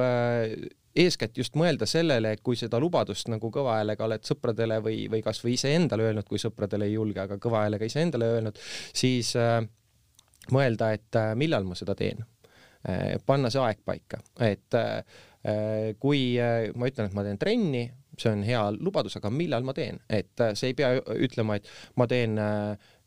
eeskätt 0.96 1.38
just 1.38 1.56
mõelda 1.58 1.88
sellele, 1.90 2.34
et 2.36 2.42
kui 2.46 2.58
seda 2.60 2.80
lubadust 2.82 3.30
nagu 3.32 3.50
kõva 3.54 3.80
häälega 3.80 4.06
oled 4.06 4.26
sõpradele 4.28 4.80
või, 4.84 5.06
või 5.12 5.24
kasvõi 5.26 5.56
iseendale 5.58 6.10
öelnud, 6.10 6.28
kui 6.30 6.42
sõpradele 6.42 6.90
ei 6.90 6.98
julge, 6.98 7.24
aga 7.24 7.40
kõva 7.42 7.64
häälega 7.66 7.90
iseendale 7.90 8.30
öelnud, 8.36 8.60
siis 8.94 9.34
äh, 9.40 9.64
mõelda, 10.52 10.92
et 10.96 11.20
äh, 11.20 11.34
millal 11.40 11.68
ma 11.68 11.78
seda 11.78 11.96
teen. 11.98 12.24
Äh, 12.84 13.16
panna 13.26 13.52
see 13.54 13.62
aeg 13.64 13.84
paika, 13.86 14.20
et 14.44 14.76
äh, 14.76 15.04
kui 16.00 16.38
ma 16.80 16.88
ütlen, 16.88 17.10
et 17.10 17.16
ma 17.16 17.24
teen 17.26 17.40
trenni, 17.40 17.84
see 18.16 18.32
on 18.32 18.46
hea 18.48 18.62
lubadus, 18.78 19.18
aga 19.20 19.28
millal 19.34 19.66
ma 19.68 19.74
teen, 19.76 19.98
et 20.08 20.40
see 20.56 20.70
ei 20.72 20.76
pea 20.78 20.94
ütlema, 21.20 21.58
et 21.60 21.68
ma 22.00 22.08
teen 22.08 22.38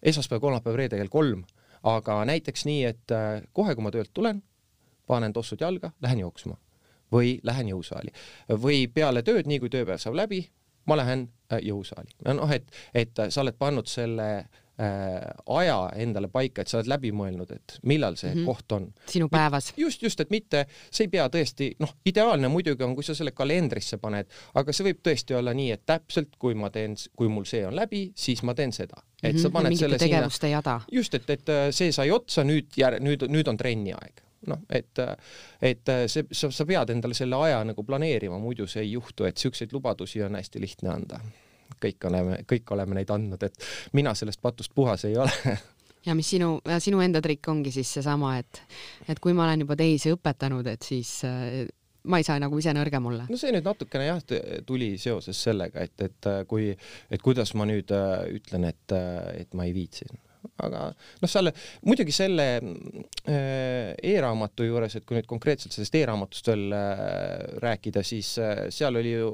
esmaspäev, 0.05 0.43
kolmapäev, 0.43 0.77
reede 0.77 0.99
kell 1.01 1.09
kolm, 1.09 1.47
aga 1.89 2.19
näiteks 2.29 2.67
nii, 2.69 2.83
et 2.91 3.15
kohe, 3.57 3.73
kui 3.73 3.87
ma 3.87 3.95
töölt 3.95 4.13
tulen, 4.13 4.43
panen 5.09 5.33
tossud 5.33 5.65
jalga, 5.65 5.95
lähen 6.05 6.21
jooksma 6.27 6.59
või 7.15 7.39
lähen 7.47 7.73
jõusaali 7.73 8.13
või 8.61 8.85
peale 8.93 9.25
tööd, 9.25 9.49
nii 9.49 9.63
kui 9.63 9.73
tööpäev 9.73 10.03
saab 10.03 10.21
läbi, 10.21 10.43
ma 10.93 11.01
lähen 11.01 11.31
jõusaali. 11.65 12.19
noh, 12.37 12.53
et, 12.53 12.69
et 12.93 13.25
sa 13.31 13.47
oled 13.47 13.57
pannud 13.57 13.89
selle 13.89 14.29
äh, 14.43 14.61
aja 14.77 15.77
endale 15.97 16.29
paika, 16.29 16.61
et 16.61 16.69
sa 16.69 16.77
oled 16.77 16.91
läbi 16.91 17.09
mõelnud, 17.17 17.53
et 17.55 17.79
millal 17.89 18.17
see 18.21 18.29
mm 18.35 18.41
-hmm. 18.41 18.45
koht 18.45 18.73
on. 18.73 18.89
sinu 19.09 19.29
päevas. 19.33 19.73
just, 19.77 20.03
just, 20.03 20.21
et 20.21 20.31
mitte, 20.31 20.67
see 20.91 21.05
ei 21.05 21.09
pea 21.09 21.29
tõesti, 21.29 21.71
noh, 21.81 21.95
ideaalne 22.07 22.49
muidugi 22.49 22.85
on, 22.85 22.95
kui 22.95 23.05
sa 23.05 23.15
selle 23.15 23.33
kalendrisse 23.33 23.97
paned, 23.99 24.29
aga 24.55 24.73
see 24.73 24.85
võib 24.91 25.01
tõesti 25.09 25.39
olla 25.39 25.55
nii, 25.55 25.71
et 25.71 25.87
täpselt 25.87 26.37
kui 26.39 26.55
ma 26.55 26.71
teen, 26.71 26.97
kui 27.17 27.29
mul 27.29 27.45
see 27.45 27.65
on 27.67 27.77
läbi, 27.77 28.13
siis 28.15 28.43
ma 28.43 28.55
teen 28.55 28.73
seda. 28.73 29.03
et 29.23 29.33
mm 29.33 29.39
-hmm. 29.39 29.43
sa 29.43 29.51
paned 29.51 29.69
Mingite 29.69 29.85
selle 29.85 29.99
tegevuste 29.99 30.47
sinna. 30.47 30.57
jada. 30.57 30.81
just, 30.93 31.15
et, 31.15 31.31
et 31.31 31.49
äh, 31.49 31.71
see 31.71 31.93
sai 31.93 32.11
otsa, 32.11 32.45
nüüd 32.45 32.67
jär-, 32.77 33.01
nüüd, 33.01 33.29
nüüd 33.29 33.49
on 33.49 33.57
trenni 33.57 33.93
aeg 33.93 34.23
noh, 34.47 34.59
et, 34.71 34.99
et 35.63 35.91
see, 36.07 36.25
sa, 36.33 36.51
sa 36.51 36.67
pead 36.67 36.91
endale 36.91 37.15
selle 37.15 37.37
aja 37.37 37.65
nagu 37.65 37.85
planeerima, 37.85 38.39
muidu 38.39 38.67
see 38.67 38.83
ei 38.83 38.93
juhtu, 38.93 39.25
et 39.25 39.37
siukseid 39.37 39.73
lubadusi 39.73 40.23
on 40.23 40.35
hästi 40.35 40.61
lihtne 40.61 40.91
anda 40.91 41.21
kõik 41.83 42.09
oleme, 42.11 42.43
kõik 42.49 42.75
oleme 42.77 43.01
neid 43.01 43.11
andnud, 43.15 43.43
et 43.43 43.67
mina 43.97 44.15
sellest 44.15 44.43
patust 44.43 44.75
puhas 44.75 45.05
ei 45.09 45.17
ole 45.17 45.57
ja 46.07 46.15
mis 46.15 46.29
sinu, 46.31 46.57
sinu 46.83 47.01
enda 47.05 47.23
trikk 47.25 47.51
ongi 47.51 47.73
siis 47.75 47.97
seesama, 47.99 48.37
et, 48.43 48.63
et 49.09 49.21
kui 49.23 49.35
ma 49.37 49.47
olen 49.47 49.67
juba 49.67 49.77
teisi 49.79 50.13
õpetanud, 50.15 50.69
et 50.71 50.87
siis 50.87 51.19
äh, 51.27 51.65
ma 52.07 52.21
ei 52.21 52.27
saa 52.27 52.39
nagu 52.43 52.59
ise 52.61 52.75
nõrgem 52.77 53.09
olla. 53.11 53.27
no 53.31 53.41
see 53.41 53.55
nüüd 53.55 53.67
natukene 53.67 54.07
jah, 54.09 54.23
tuli 54.67 54.95
seoses 55.03 55.41
sellega, 55.49 55.87
et, 55.87 56.07
et 56.07 56.31
kui, 56.51 56.71
et 57.11 57.23
kuidas 57.23 57.55
ma 57.59 57.67
nüüd 57.69 57.91
äh, 57.95 58.23
ütlen, 58.39 58.69
et, 58.71 58.97
et 59.41 59.59
ma 59.59 59.67
ei 59.67 59.75
viitsi 59.77 60.09
aga 60.65 60.83
noh, 60.93 61.31
selle, 61.31 61.53
muidugi 61.87 62.15
selle 62.15 62.47
äh, 62.57 63.95
e-raamatu 63.97 64.67
juures, 64.67 64.99
et 64.99 65.07
kui 65.07 65.19
nüüd 65.19 65.29
konkreetselt 65.31 65.77
sellest 65.77 65.97
e-raamatust 65.99 66.51
veel 66.53 66.77
äh, 66.77 67.57
rääkida, 67.63 68.05
siis 68.07 68.35
äh, 68.43 68.67
seal 68.75 68.99
oli 69.01 69.17
ju 69.17 69.31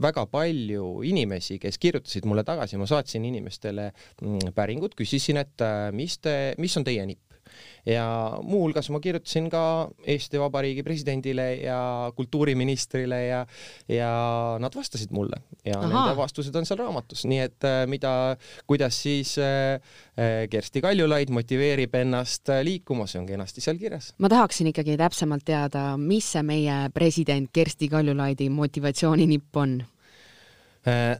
väga 0.00 0.26
palju 0.30 0.92
inimesi, 1.06 1.58
kes 1.62 1.80
kirjutasid 1.80 2.28
mulle 2.28 2.44
tagasi, 2.46 2.78
ma 2.80 2.88
saatsin 2.90 3.24
inimestele 3.28 3.90
mm, 3.90 4.54
päringud, 4.56 4.96
küsisin, 4.98 5.40
et 5.42 5.66
mis 5.96 6.18
te, 6.22 6.36
mis 6.60 6.76
on 6.80 6.86
teie 6.86 7.06
nipp 7.08 7.29
ja 7.86 8.06
muuhulgas 8.42 8.90
ma 8.90 9.00
kirjutasin 9.00 9.50
ka 9.50 9.88
Eesti 10.06 10.40
Vabariigi 10.40 10.82
presidendile 10.82 11.54
ja 11.62 12.12
kultuuriministrile 12.16 13.20
ja, 13.26 13.46
ja 13.88 14.12
nad 14.60 14.76
vastasid 14.76 15.12
mulle 15.16 15.40
ja 15.64 15.78
Aha. 15.78 15.88
nende 15.88 16.16
vastused 16.16 16.54
on 16.56 16.66
seal 16.66 16.80
raamatus, 16.82 17.24
nii 17.30 17.40
et 17.44 17.68
äh, 17.68 17.84
mida, 17.90 18.36
kuidas 18.70 19.02
siis 19.02 19.36
äh, 19.38 19.80
äh, 20.16 20.48
Kersti 20.50 20.80
Kaljulaid 20.84 21.30
motiveerib 21.34 21.94
ennast 22.00 22.52
liikuma, 22.62 23.06
see 23.10 23.20
on 23.22 23.28
kenasti 23.28 23.64
seal 23.64 23.78
kirjas. 23.80 24.12
ma 24.18 24.28
tahaksin 24.32 24.70
ikkagi 24.72 24.96
täpsemalt 25.00 25.44
teada, 25.44 25.94
mis 26.00 26.32
see 26.34 26.44
meie 26.46 26.82
president 26.94 27.50
Kersti 27.52 27.88
Kaljulaidi 27.88 28.50
motivatsiooninipp 28.52 29.56
on 29.56 29.80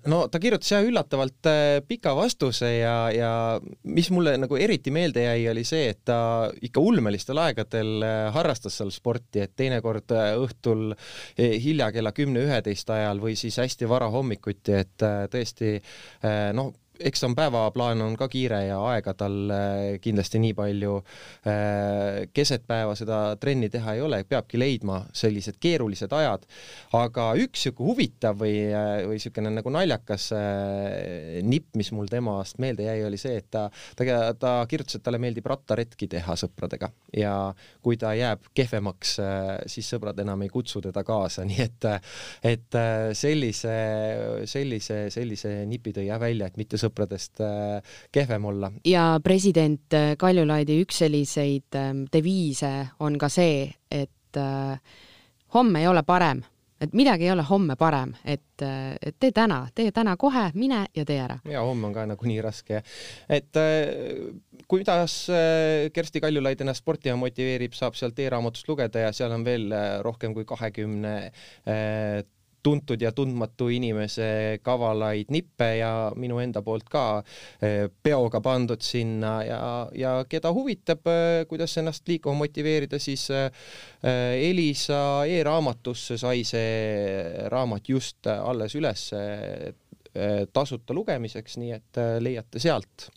no 0.09 0.23
ta 0.33 0.41
kirjutas 0.41 0.71
jah 0.73 0.87
üllatavalt 0.87 1.49
äh, 1.51 1.81
pika 1.85 2.15
vastuse 2.17 2.71
ja, 2.79 2.95
ja 3.13 3.33
mis 3.85 4.09
mulle 4.11 4.37
nagu 4.41 4.57
eriti 4.57 4.93
meelde 4.95 5.27
jäi, 5.27 5.43
oli 5.53 5.65
see, 5.69 5.91
et 5.93 6.01
ta 6.09 6.49
ikka 6.65 6.81
ulmelistel 6.81 7.39
aegadel 7.43 8.07
äh, 8.07 8.31
harrastas 8.33 8.79
seal 8.81 8.93
sporti, 8.95 9.45
et 9.45 9.53
teinekord 9.61 10.15
õhtul 10.17 10.95
hilja 11.37 11.91
kella 11.93 12.15
kümne-üheteist 12.17 12.91
ajal 12.95 13.21
või 13.21 13.37
siis 13.37 13.61
hästi 13.61 13.89
vara 13.89 14.09
hommikuti, 14.13 14.79
et 14.81 15.05
tõesti 15.31 15.77
noh, 16.57 16.73
eks 17.01 17.25
on 17.25 17.35
päevaplaan 17.35 18.03
on 18.03 18.17
ka 18.17 18.29
kiire 18.29 18.61
ja 18.67 18.79
aega 18.93 19.15
tal 19.17 19.37
äh, 19.53 19.99
kindlasti 20.03 20.41
nii 20.43 20.55
palju 20.57 20.97
äh, 21.01 22.29
keset 22.37 22.67
päeva 22.69 22.95
seda 22.99 23.21
trenni 23.41 23.71
teha 23.73 23.95
ei 23.97 24.03
ole, 24.05 24.23
peabki 24.29 24.61
leidma 24.61 25.01
sellised 25.17 25.57
keerulised 25.61 26.13
ajad. 26.13 26.45
aga 26.97 27.31
üks 27.41 27.65
sihuke 27.67 27.85
huvitav 27.87 28.39
või, 28.41 28.55
äh, 28.69 28.91
või 29.09 29.21
siukene 29.23 29.53
nagu 29.55 29.73
naljakas 29.73 30.31
nipp, 31.47 31.73
mis 31.79 31.91
mul 31.97 32.09
temast 32.11 32.61
meelde 32.63 32.85
jäi, 32.85 33.01
oli 33.07 33.19
see, 33.21 33.39
et 33.41 33.49
ta, 33.51 33.67
ta, 33.97 34.05
ta 34.39 34.53
kirjutas, 34.69 34.99
et 34.99 35.05
talle 35.07 35.21
meeldib 35.23 35.47
rattaretki 35.49 36.09
teha 36.11 36.37
sõpradega 36.39 36.91
ja 37.17 37.35
kui 37.83 37.99
ta 38.01 38.13
jääb 38.17 38.51
kehvemaks, 38.55 39.17
siis 39.71 39.89
sõbrad 39.95 40.19
enam 40.23 40.43
ei 40.45 40.53
kutsu 40.53 40.83
teda 40.85 41.05
kaasa, 41.07 41.45
nii 41.51 41.65
et, 41.65 41.89
et 42.53 42.81
sellise, 43.17 43.77
sellise, 44.51 45.03
sellise 45.15 45.55
nipi 45.71 45.95
tõi 45.97 46.09
jah 46.11 46.21
välja, 46.21 46.51
et 46.51 46.61
mitte 46.61 46.79
sõpradega 46.81 46.90
sõpradest 46.91 47.41
äh, 47.45 47.97
kehvem 48.13 48.51
olla. 48.51 48.73
ja 48.85 49.19
president 49.25 49.95
äh, 49.95 50.15
Kaljulaidi 50.19 50.81
üks 50.85 51.03
selliseid 51.05 51.79
ähm, 51.79 52.07
deviise 52.13 52.91
on 53.01 53.19
ka 53.19 53.31
see, 53.33 53.69
et 53.91 54.39
äh, 54.39 54.81
homme 55.55 55.83
ei 55.83 55.89
ole 55.91 56.03
parem, 56.07 56.43
et 56.81 56.95
midagi 56.97 57.29
ei 57.29 57.35
ole 57.35 57.45
homme 57.47 57.77
parem, 57.77 58.15
et, 58.25 58.63
et 58.63 59.17
tee 59.21 59.33
täna, 59.37 59.67
tee 59.75 59.93
täna 59.93 60.17
kohe, 60.17 60.47
mine 60.55 60.87
ja 60.97 61.05
tee 61.05 61.21
ära. 61.21 61.39
ja 61.51 61.63
homme 61.67 61.91
on 61.91 61.95
ka 61.95 62.07
nagunii 62.11 62.41
raske. 62.45 62.83
et 63.29 63.61
kuidas 64.71 65.27
Kersti 65.93 66.21
Kaljulaid 66.21 66.61
ennast 66.61 66.85
sportima 66.85 67.17
motiveerib, 67.21 67.75
saab 67.77 67.99
sealt 67.99 68.19
e-raamatust 68.19 68.69
lugeda 68.69 69.07
ja 69.09 69.15
seal 69.17 69.35
on 69.35 69.45
veel 69.45 69.73
rohkem 70.07 70.35
kui 70.35 70.47
kahekümne 70.49 71.17
tuntud 72.63 73.03
ja 73.03 73.13
tundmatu 73.13 73.69
inimese 73.73 74.61
kavalaid 74.63 75.31
nippe 75.33 75.69
ja 75.79 75.93
minu 76.17 76.41
enda 76.43 76.63
poolt 76.63 76.89
ka 76.91 77.05
eh, 77.63 77.89
peoga 78.03 78.41
pandud 78.45 78.83
sinna 78.85 79.35
ja, 79.47 79.61
ja 79.97 80.15
keda 80.29 80.53
huvitab, 80.55 81.07
eh, 81.11 81.45
kuidas 81.51 81.77
ennast 81.81 82.09
liikuma 82.09 82.45
motiveerida, 82.45 82.99
siis 82.99 83.29
eh, 83.35 83.51
Elisa 84.51 85.27
e-raamatusse 85.29 86.19
sai 86.21 86.45
see 86.49 87.47
raamat 87.53 87.89
just 87.89 88.27
alles 88.31 88.75
üles 88.79 89.11
tasuta 90.53 90.95
lugemiseks, 90.97 91.55
nii 91.61 91.75
et 91.77 91.99
leiate 92.25 92.59
sealt 92.59 93.11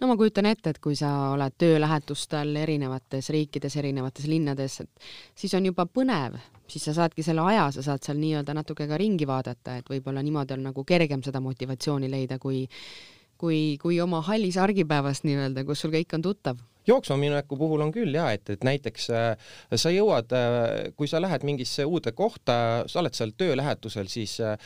no 0.00 0.10
ma 0.10 0.16
kujutan 0.16 0.46
ette, 0.50 0.74
et 0.74 0.78
kui 0.82 0.96
sa 0.98 1.12
oled 1.32 1.56
töölähetustel 1.58 2.54
erinevates 2.60 3.30
riikides, 3.34 3.76
erinevates 3.80 4.28
linnades, 4.30 4.80
et 4.84 5.08
siis 5.34 5.54
on 5.56 5.66
juba 5.70 5.86
põnev, 5.88 6.38
siis 6.68 6.84
sa 6.88 6.96
saadki 7.00 7.24
selle 7.26 7.44
aja, 7.48 7.70
sa 7.74 7.84
saad 7.86 8.04
seal 8.04 8.20
nii-öelda 8.20 8.54
natuke 8.56 8.88
ka 8.88 9.00
ringi 9.00 9.28
vaadata, 9.28 9.78
et 9.80 9.90
võib-olla 9.90 10.22
niimoodi 10.22 10.56
on 10.56 10.66
nagu 10.70 10.84
kergem 10.84 11.24
seda 11.26 11.40
motivatsiooni 11.44 12.10
leida, 12.12 12.38
kui 12.38 12.66
kui, 13.36 13.76
kui 13.82 14.00
oma 14.00 14.22
hallis 14.24 14.56
argipäevas 14.56 15.22
nii-öelda, 15.26 15.64
kus 15.68 15.84
sul 15.84 15.92
kõik 15.92 16.14
on 16.16 16.24
tuttav 16.24 16.60
jooksma 16.86 17.16
mineku 17.20 17.56
puhul 17.58 17.84
on 17.86 17.92
küll 17.94 18.14
ja 18.14 18.28
et, 18.34 18.48
et 18.50 18.64
näiteks 18.66 19.08
äh, 19.10 19.52
sa 19.74 19.92
jõuad 19.92 20.32
äh,, 20.36 20.92
kui 20.96 21.08
sa 21.10 21.20
lähed 21.22 21.44
mingisse 21.46 21.84
uude 21.86 22.12
kohta, 22.16 22.84
sa 22.90 23.00
oled 23.02 23.16
seal 23.16 23.32
töölähetusel, 23.38 24.08
siis 24.10 24.38
äh, 24.44 24.56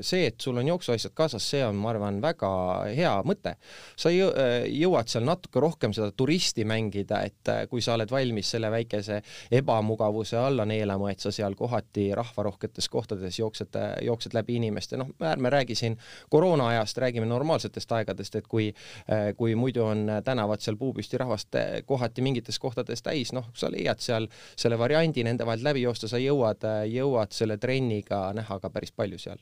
see, 0.00 0.26
et 0.28 0.40
sul 0.40 0.58
on 0.60 0.68
jooksuasjad 0.72 1.14
kaasas, 1.16 1.46
see 1.54 1.62
on, 1.64 1.78
ma 1.80 1.92
arvan, 1.92 2.20
väga 2.22 2.50
hea 2.92 3.12
mõte. 3.28 3.56
sa 3.96 4.12
jõu, 4.12 4.30
äh, 4.38 4.66
jõuad 4.70 5.10
seal 5.12 5.26
natuke 5.26 5.60
rohkem 5.62 5.94
seda 5.96 6.12
turisti 6.16 6.66
mängida, 6.68 7.22
et 7.26 7.52
äh, 7.52 7.64
kui 7.70 7.82
sa 7.84 7.96
oled 7.96 8.10
valmis 8.10 8.52
selle 8.54 8.70
väikese 8.72 9.20
ebamugavuse 9.52 10.38
alla 10.38 10.66
neelama, 10.68 11.10
et 11.12 11.24
sa 11.24 11.32
seal 11.34 11.56
kohati 11.58 12.10
rahvarohketes 12.16 12.88
kohtades 12.92 13.38
jooksed, 13.38 13.78
jooksed 14.04 14.36
läbi 14.36 14.58
inimeste, 14.60 14.98
noh, 15.00 15.12
ärme 15.32 15.52
räägi 15.52 15.76
siin 15.78 15.98
koroona 16.30 16.68
ajast, 16.74 16.98
räägime 17.02 17.26
normaalsetest 17.30 17.92
aegadest, 17.98 18.36
et 18.40 18.48
kui, 18.48 18.70
äh, 19.08 19.32
kui 19.36 19.56
muidu 19.58 19.84
on 19.86 20.06
tänavad 20.24 20.60
seal 20.62 20.76
puupüsti 20.80 21.21
rahvast 21.22 21.58
kohati 21.86 22.24
mingites 22.24 22.58
kohtades 22.62 23.02
täis, 23.02 23.32
noh, 23.36 23.48
sa 23.54 23.70
leiad 23.72 24.02
seal 24.02 24.28
selle 24.56 24.78
variandi 24.80 25.24
nende 25.26 25.46
vahelt 25.48 25.64
läbi 25.64 25.86
joosta, 25.86 26.10
sa 26.10 26.20
jõuad, 26.20 26.66
jõuad 26.90 27.34
selle 27.34 27.58
trenniga 27.62 28.28
näha 28.36 28.60
ka 28.60 28.70
päris 28.72 28.92
palju 28.92 29.18
seal 29.22 29.38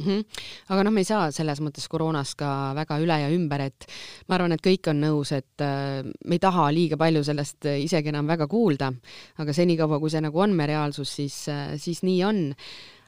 mm. 0.00 0.06
-hmm. 0.06 0.44
aga 0.68 0.84
noh, 0.84 0.92
me 0.92 1.00
ei 1.04 1.08
saa 1.08 1.30
selles 1.34 1.60
mõttes 1.60 1.88
koroonast 1.88 2.38
ka 2.38 2.72
väga 2.76 3.00
üle 3.02 3.18
ja 3.24 3.32
ümber, 3.32 3.66
et 3.70 3.86
ma 4.28 4.38
arvan, 4.38 4.52
et 4.52 4.64
kõik 4.64 4.92
on 4.92 5.00
nõus, 5.00 5.32
et 5.36 5.64
äh, 5.64 6.04
me 6.24 6.38
ei 6.38 6.42
taha 6.42 6.70
liiga 6.72 6.96
palju 7.00 7.24
sellest 7.24 7.68
isegi 7.74 8.08
enam 8.14 8.26
väga 8.26 8.48
kuulda, 8.48 8.92
aga 9.38 9.52
senikaua, 9.52 10.00
kui 10.00 10.10
see 10.10 10.24
nagu 10.24 10.40
on 10.40 10.56
meie 10.56 10.72
reaalsus, 10.74 11.16
siis 11.20 11.42
äh,, 11.48 11.76
siis 11.76 12.02
nii 12.02 12.24
on 12.24 12.48
Äh, 12.54 12.99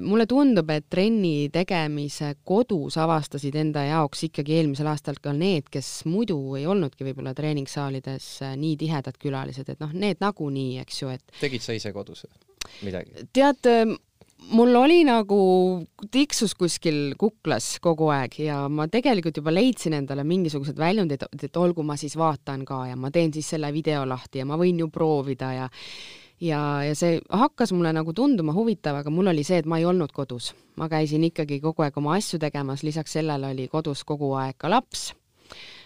mulle 0.00 0.24
tundub, 0.30 0.70
et 0.72 0.86
trenni 0.90 1.50
tegemise 1.52 2.30
kodus 2.46 2.96
avastasid 3.00 3.56
enda 3.60 3.82
jaoks 3.84 4.24
ikkagi 4.30 4.58
eelmisel 4.60 4.88
aastal 4.88 5.18
ka 5.22 5.34
need, 5.36 5.68
kes 5.72 6.04
muidu 6.08 6.38
ei 6.58 6.64
olnudki 6.70 7.06
võib-olla 7.06 7.34
treeningsaalides 7.36 8.30
äh, 8.46 8.56
nii 8.60 8.78
tihedad 8.80 9.18
külalised, 9.20 9.68
et 9.68 9.84
noh, 9.84 9.92
need 9.92 10.22
nagunii, 10.24 10.80
eks 10.84 11.02
ju, 11.02 11.12
et 11.14 11.38
tegid 11.42 11.64
sa 11.64 11.76
ise 11.76 11.92
kodus 11.94 12.24
midagi? 12.86 13.26
tead, 13.36 13.68
äh, 13.68 13.94
mul 14.54 14.80
oli 14.80 15.02
nagu, 15.08 15.38
tiksus 16.12 16.56
kuskil 16.58 17.14
kuklas 17.20 17.74
kogu 17.84 18.10
aeg 18.14 18.40
ja 18.46 18.64
ma 18.72 18.88
tegelikult 18.92 19.42
juba 19.42 19.54
leidsin 19.54 19.98
endale 20.00 20.24
mingisugused 20.28 20.78
väljundid, 20.80 21.26
et 21.36 21.60
olgu, 21.60 21.84
ma 21.86 21.98
siis 22.00 22.16
vaatan 22.20 22.64
ka 22.68 22.84
ja 22.90 22.98
ma 23.00 23.12
teen 23.14 23.32
siis 23.34 23.54
selle 23.56 23.72
video 23.74 24.04
lahti 24.08 24.42
ja 24.42 24.48
ma 24.48 24.60
võin 24.60 24.80
ju 24.84 24.90
proovida 24.94 25.52
ja 25.58 25.72
ja, 26.44 26.60
ja 26.84 26.94
see 26.98 27.18
hakkas 27.32 27.72
mulle 27.74 27.92
nagu 27.96 28.14
tunduma 28.16 28.54
huvitav, 28.56 29.00
aga 29.00 29.12
mul 29.12 29.32
oli 29.32 29.44
see, 29.46 29.60
et 29.62 29.68
ma 29.70 29.80
ei 29.80 29.88
olnud 29.88 30.12
kodus. 30.14 30.52
ma 30.76 30.88
käisin 30.90 31.22
ikkagi 31.28 31.60
kogu 31.62 31.84
aeg 31.84 31.96
oma 32.00 32.16
asju 32.18 32.40
tegemas, 32.42 32.82
lisaks 32.82 33.12
sellele 33.18 33.52
oli 33.54 33.68
kodus 33.70 34.02
kogu 34.04 34.32
aeg 34.40 34.56
ka 34.58 34.70
laps, 34.70 35.12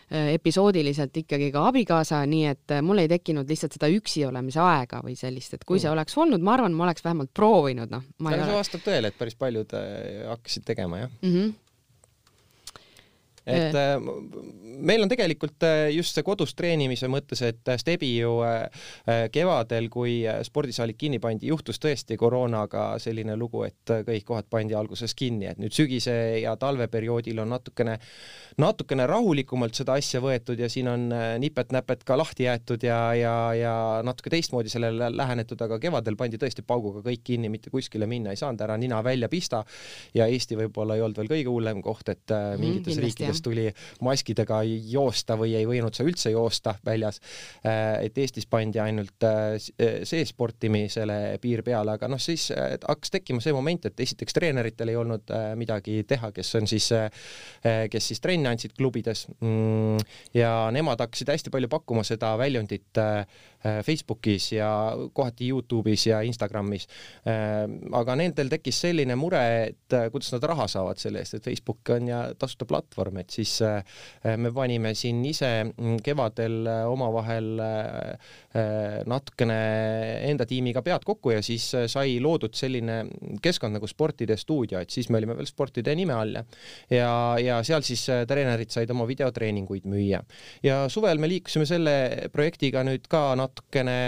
äh, 0.08 0.32
episoodiliselt 0.38 1.16
ikkagi 1.20 1.50
ka 1.52 1.66
abikaasa, 1.68 2.22
nii 2.26 2.46
et 2.48 2.74
äh, 2.76 2.82
mul 2.82 3.02
ei 3.02 3.10
tekkinud 3.10 3.48
lihtsalt 3.48 3.76
seda 3.76 3.90
üksi 3.92 4.24
olemise 4.28 4.62
aega 4.64 5.02
või 5.04 5.16
sellist, 5.20 5.54
et 5.54 5.64
kui 5.68 5.78
see 5.78 5.90
mm. 5.90 5.98
oleks 5.98 6.18
olnud, 6.18 6.42
ma 6.42 6.56
arvan, 6.56 6.76
ma 6.76 6.88
oleks 6.88 7.04
vähemalt 7.04 7.34
proovinud, 7.34 7.92
noh. 7.92 8.04
aga 8.24 8.44
see 8.44 8.60
vastab 8.62 8.86
tõele, 8.88 9.12
et 9.12 9.18
päris 9.20 9.38
paljud 9.38 9.76
äh, 9.76 10.28
hakkasid 10.32 10.68
tegema, 10.72 11.04
jah 11.04 11.16
mm? 11.22 11.32
-hmm 11.32 11.56
et 13.48 13.74
äh, 13.74 13.96
meil 14.78 15.02
on 15.02 15.10
tegelikult 15.10 15.64
äh, 15.66 15.88
just 15.94 16.16
see 16.16 16.24
kodus 16.26 16.54
treenimise 16.58 17.08
mõttes, 17.10 17.40
et 17.46 17.70
äh, 17.70 17.78
Stebi 17.80 18.10
ju 18.18 18.36
kevadel, 19.32 19.88
kui 19.92 20.20
spordisaalid 20.44 20.96
kinni 20.98 21.18
pandi, 21.22 21.48
juhtus 21.50 21.80
tõesti 21.80 22.16
koroonaga 22.20 22.84
selline 23.02 23.34
lugu, 23.38 23.64
et 23.66 23.92
kõik 24.06 24.26
kohad 24.28 24.48
pandi 24.50 24.76
alguses 24.76 25.14
kinni, 25.18 25.48
et 25.50 25.60
nüüd 25.60 25.74
sügise 25.74 26.14
ja 26.42 26.54
talveperioodil 26.60 27.40
on 27.42 27.52
natukene, 27.54 27.96
natukene 28.60 29.06
rahulikumalt 29.08 29.78
seda 29.78 29.96
asja 29.98 30.20
võetud 30.22 30.60
ja 30.60 30.68
siin 30.72 30.90
on 30.92 31.08
nipet-näpet 31.42 32.04
ka 32.08 32.18
lahti 32.18 32.46
jäetud 32.46 32.84
ja, 32.84 33.00
ja, 33.16 33.34
ja 33.56 33.74
natuke 34.06 34.32
teistmoodi 34.34 34.72
sellele 34.72 35.10
lähenetud, 35.14 35.60
aga 35.64 35.80
kevadel 35.82 36.18
pandi 36.20 36.40
tõesti 36.40 36.64
pauguga 36.66 37.02
kõik 37.06 37.24
kinni, 37.30 37.50
mitte 37.52 37.72
kuskile 37.74 38.08
minna 38.10 38.34
ei 38.34 38.40
saanud, 38.40 38.62
ära 38.66 38.76
nina 38.80 39.00
välja 39.04 39.30
pista. 39.32 39.64
Ja 40.14 40.28
Eesti 40.28 40.58
võib-olla 40.58 40.98
ei 40.98 41.04
olnud 41.04 41.18
veel 41.22 41.32
kõige 41.32 41.52
hullem 41.52 41.82
koht, 41.84 42.08
et 42.12 42.34
mhm, 42.34 42.60
mingites 42.62 42.96
mm, 42.96 43.06
riikides 43.06 43.37
kuidas 43.38 43.42
tuli 43.42 43.72
maskidega 44.02 44.62
joosta 44.64 45.36
või 45.38 45.54
ei 45.56 45.66
võinud 45.66 45.94
sa 45.94 46.04
üldse 46.04 46.30
joosta 46.32 46.74
väljas. 46.84 47.20
Äh, 47.64 48.06
et 48.06 48.18
Eestis 48.18 48.46
pandi 48.46 48.80
ainult 48.80 49.24
äh, 49.24 49.56
see 50.04 50.24
sportimisele 50.26 51.38
piir 51.40 51.62
peale, 51.62 51.94
aga 51.96 52.08
noh, 52.08 52.20
siis 52.20 52.50
äh, 52.52 52.76
hakkas 52.82 53.10
tekkima 53.10 53.40
see 53.40 53.52
moment, 53.52 53.86
et 53.86 54.00
esiteks 54.00 54.34
treeneritel 54.34 54.88
ei 54.88 54.98
olnud 54.98 55.30
midagi 55.58 56.02
teha, 56.08 56.30
kes 56.32 56.54
on 56.58 56.66
siis, 56.68 56.88
kes 57.62 58.06
siis 58.10 58.20
trenni 58.22 58.48
andsid 58.48 58.74
klubides 58.76 59.26
mm, 59.40 59.98
ja 60.36 60.52
nemad 60.74 61.00
hakkasid 61.02 61.30
hästi 61.32 61.52
palju 61.52 61.68
pakkuma 61.70 62.04
seda 62.06 62.34
väljundit 62.38 62.98
Facebookis 63.84 64.52
ja 64.54 64.70
kohati 65.12 65.48
Youtube'is 65.50 66.06
ja 66.08 66.20
Instagramis. 66.26 66.86
aga 67.92 68.16
nendel 68.16 68.50
tekkis 68.52 68.80
selline 68.86 69.16
mure, 69.18 69.42
et 69.68 69.96
kuidas 70.12 70.30
nad 70.36 70.46
raha 70.52 70.68
saavad 70.70 71.00
selle 71.02 71.22
eest, 71.24 71.38
et 71.38 71.48
Facebook 71.50 71.92
on 71.96 72.08
ja 72.08 72.22
tasuta 72.38 72.68
platvorm, 72.68 73.18
et 73.22 73.27
et 73.28 73.36
siis 73.36 73.52
äh, 73.62 73.82
me 74.40 74.50
panime 74.54 74.94
siin 74.96 75.20
ise 75.28 75.50
mm, 75.68 76.00
kevadel 76.04 76.66
äh, 76.66 76.84
omavahel 76.88 77.50
äh, 77.60 78.32
natukene 79.08 79.58
enda 80.30 80.46
tiimiga 80.48 80.82
pead 80.82 81.04
kokku 81.06 81.34
ja 81.34 81.42
siis 81.44 81.66
sai 81.92 82.16
loodud 82.24 82.56
selline 82.56 83.02
keskkond 83.44 83.76
nagu 83.76 83.88
Sportide 83.88 84.38
stuudio, 84.40 84.80
et 84.80 84.90
siis 84.90 85.10
me 85.12 85.20
olime 85.20 85.36
veel 85.38 85.48
Sportide 85.48 85.94
nime 85.98 86.16
all 86.16 86.40
ja, 86.90 87.12
ja 87.42 87.60
seal 87.66 87.84
siis 87.86 88.06
treenerid 88.28 88.72
said 88.72 88.90
oma 88.94 89.06
videotreeninguid 89.08 89.86
müüa. 89.88 90.22
ja 90.64 90.80
suvel 90.90 91.20
me 91.20 91.30
liikusime 91.30 91.68
selle 91.68 91.94
projektiga 92.32 92.82
nüüd 92.86 93.06
ka 93.10 93.30
natukene 93.38 93.98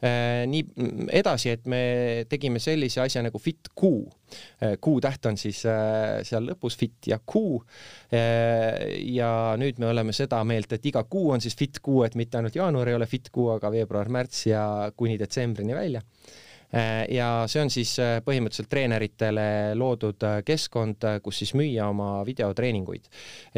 nii 0.00 0.62
edasi, 1.12 1.52
et 1.52 1.66
me 1.68 1.82
tegime 2.30 2.60
sellise 2.62 3.02
asja 3.04 3.20
nagu 3.26 3.38
FitQ 3.38 3.90
Q-täht 4.60 5.26
on 5.30 5.38
siis 5.40 5.62
äh, 5.68 6.20
seal 6.26 6.46
lõpus 6.50 6.76
fit 6.80 7.10
ja 7.10 7.20
Q. 7.20 7.60
Äh, 8.12 8.98
ja 9.14 9.30
nüüd 9.60 9.80
me 9.82 9.90
oleme 9.90 10.14
seda 10.16 10.42
meelt, 10.44 10.72
et 10.76 10.86
iga 10.90 11.04
kuu 11.08 11.30
on 11.34 11.42
siis 11.42 11.56
fit 11.58 11.80
kuu, 11.82 12.04
et 12.06 12.18
mitte 12.18 12.40
ainult 12.40 12.56
jaanuar 12.56 12.92
ei 12.92 12.98
ole 12.98 13.08
fit 13.10 13.30
kuu, 13.32 13.50
aga 13.56 13.72
veebruar, 13.72 14.10
märts 14.12 14.46
ja 14.50 14.64
kuni 14.96 15.18
detsembrini 15.20 15.76
välja 15.76 16.04
ja 17.10 17.28
see 17.50 17.62
on 17.64 17.70
siis 17.72 17.92
äh, 17.98 18.18
põhimõtteliselt 18.24 18.70
treeneritele 18.70 19.46
loodud 19.78 20.22
äh, 20.26 20.36
keskkond, 20.46 21.06
kus 21.24 21.40
siis 21.42 21.52
müüa 21.58 21.88
oma 21.90 22.10
videotreeninguid. 22.26 23.08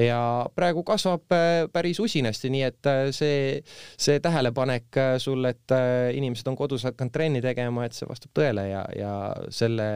ja 0.00 0.20
praegu 0.54 0.82
kasvab 0.86 1.26
päris 1.72 2.00
usinasti, 2.00 2.50
nii 2.52 2.62
et 2.66 2.90
see, 3.12 3.60
see 4.00 4.20
tähelepanek 4.24 5.00
sul, 5.22 5.44
et 5.48 5.74
inimesed 6.16 6.48
on 6.48 6.56
kodus 6.56 6.86
hakanud 6.88 7.12
trenni 7.12 7.42
tegema, 7.44 7.84
et 7.86 7.96
see 7.96 8.08
vastab 8.08 8.32
tõele 8.38 8.66
ja, 8.70 8.84
ja 8.96 9.12
selle, 9.52 9.88